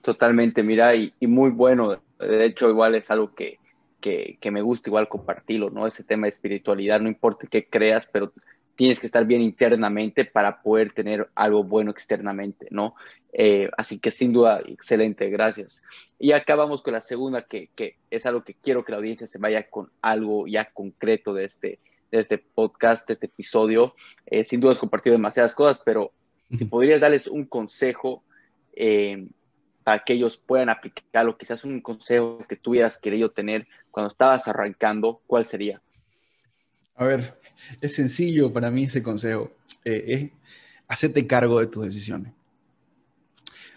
[0.00, 2.00] Totalmente, mira, y, muy bueno.
[2.18, 3.58] De hecho, igual es algo que,
[4.00, 5.86] que, que me gusta igual compartirlo, ¿no?
[5.86, 8.32] Ese tema de espiritualidad, no importa qué creas, pero
[8.76, 12.94] tienes que estar bien internamente para poder tener algo bueno externamente, ¿no?
[13.32, 15.82] Eh, así que sin duda, excelente, gracias.
[16.18, 19.26] Y acá vamos con la segunda, que, que, es algo que quiero que la audiencia
[19.26, 21.78] se vaya con algo ya concreto de este,
[22.10, 23.94] de este podcast, de este episodio.
[24.26, 26.12] Eh, sin duda has compartido demasiadas cosas, pero
[26.56, 28.22] si podrías darles un consejo
[28.74, 29.26] eh,
[29.84, 34.48] para que ellos puedan aplicarlo, quizás un consejo que tú hubieras querido tener cuando estabas
[34.48, 35.80] arrancando, ¿cuál sería?
[36.96, 37.38] A ver,
[37.80, 39.52] es sencillo para mí ese consejo.
[39.84, 40.32] Eh,
[41.26, 42.32] cargo de tus decisiones.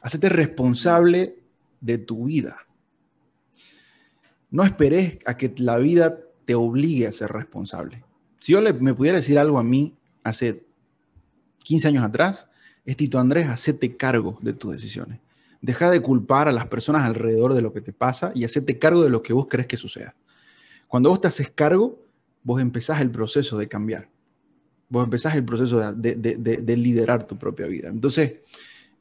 [0.02, 1.40] Hacerte responsable
[1.82, 2.58] de tu vida.
[4.50, 8.04] No esperes a que la vida te obligue a ser responsable.
[8.40, 10.66] Si yo le, me pudiera decir algo a mí hace
[11.60, 12.48] 15 años atrás,
[12.86, 15.20] es Tito Andrés, hacete cargo de tus decisiones.
[15.62, 19.04] Deja de culpar a las personas alrededor de lo que te pasa y hacete cargo
[19.04, 20.16] de lo que vos crees que suceda.
[20.88, 22.00] Cuando vos te haces cargo,
[22.50, 24.10] vos empezás el proceso de cambiar.
[24.90, 27.90] Vos empezás el proceso de, liderar tu propia vida.
[27.90, 28.38] Entonces,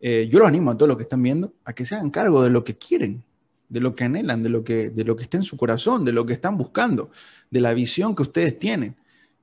[0.02, 2.42] eh, yo los animo a todos los que están viendo a que se hagan cargo
[2.42, 3.24] de lo que quieren,
[3.70, 6.12] de lo que anhelan, de lo que, de lo que está en su corazón, de
[6.12, 7.10] lo que están buscando,
[7.50, 8.96] de la visión que ustedes tienen,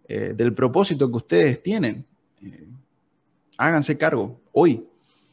[0.07, 2.05] eh, del propósito que ustedes tienen.
[2.43, 2.67] Eh,
[3.57, 4.85] háganse cargo hoy,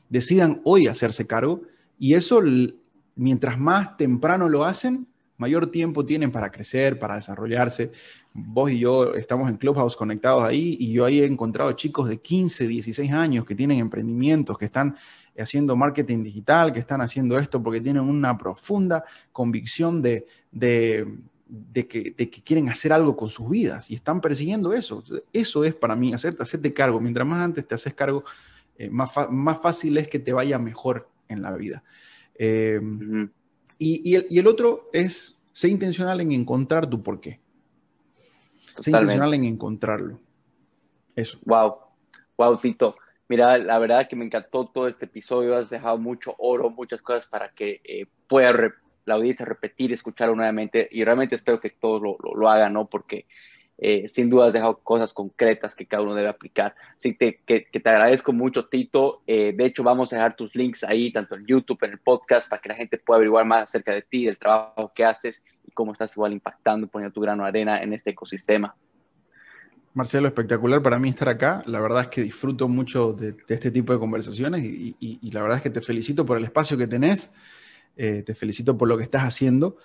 [0.09, 1.61] decidan hoy hacerse cargo
[1.99, 2.41] y eso,
[3.17, 5.07] mientras más temprano lo hacen,
[5.37, 7.91] mayor tiempo tienen para crecer, para desarrollarse.
[8.33, 12.21] Vos y yo estamos en Clubhouse conectados ahí y yo ahí he encontrado chicos de
[12.21, 14.97] 15, 16 años que tienen emprendimientos, que están
[15.39, 20.27] haciendo marketing digital, que están haciendo esto porque tienen una profunda convicción de,
[21.75, 25.03] que, quieren hacer algo con sus vidas y están persiguiendo eso.
[25.33, 27.01] Eso es para mí, hacerte, hacerte cargo.
[27.01, 28.25] Mientras más antes te haces cargo,
[28.77, 31.83] eh, más, más fácil es que te vaya mejor en la vida.
[32.35, 32.81] Eh,
[33.83, 37.41] y, el, otro es ser intencional en encontrar tu porqué.
[38.77, 38.83] qué.
[38.83, 40.21] Ser intencional en encontrarlo.
[41.17, 41.39] Eso.
[41.45, 41.73] Wow.
[42.37, 42.97] Wow, Tito.
[43.29, 45.57] Mira, la verdad que me encantó todo este episodio.
[45.57, 48.73] Has dejado mucho oro, muchas cosas para que eh, pueda
[49.05, 50.89] la audiencia repetir, escucharlo nuevamente.
[50.91, 52.87] Y realmente espero que todos lo, lo, lo hagan, ¿no?
[52.89, 53.27] Porque
[53.85, 56.77] eh, sin duda has dejado cosas concretas que cada uno debe aplicar.
[56.97, 59.23] Así que, que, te agradezco mucho, Tito.
[59.27, 62.49] Eh, de hecho, vamos a dejar tus links ahí, tanto en YouTube, en el podcast,
[62.49, 65.73] para que la gente pueda averiguar más acerca de ti, del trabajo que haces y
[65.73, 68.77] cómo estás igual impactando, poniendo tu grano de arena en este ecosistema.
[69.95, 71.65] Marcelo, espectacular para mí estar acá.
[71.67, 75.63] La verdad es que disfruto mucho de, este tipo de conversaciones y, la verdad es
[75.65, 77.31] que te felicito por el espacio que tenés,
[77.97, 79.77] eh, te felicito por lo que estás haciendo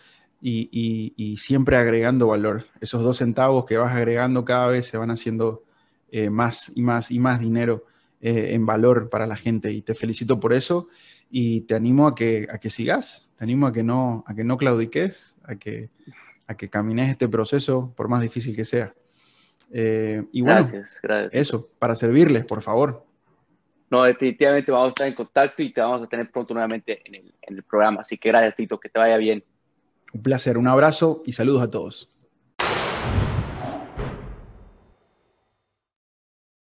[0.41, 2.65] y, siempre agregando valor.
[2.81, 5.63] Esos dos centavos que vas agregando cada vez se van haciendo
[6.11, 7.85] eh, más y más y más dinero
[8.21, 9.71] eh, en valor para la gente.
[9.71, 10.87] Y te felicito por eso
[11.29, 14.43] y te animo a que, a que sigas, te animo a que no, a que
[14.43, 15.89] no claudiques, a que,
[16.47, 18.93] a que camines este proceso por más difícil que sea.
[19.71, 21.33] Eh, y bueno, gracias, gracias.
[21.33, 23.05] eso, para servirles, por favor.
[23.89, 27.15] No, definitivamente vamos a estar en contacto y te vamos a tener pronto nuevamente en
[27.15, 28.01] el, en el programa.
[28.01, 29.43] Así que gracias, Tito, que te vaya bien.
[30.13, 32.09] Un placer, un abrazo y saludos a todos.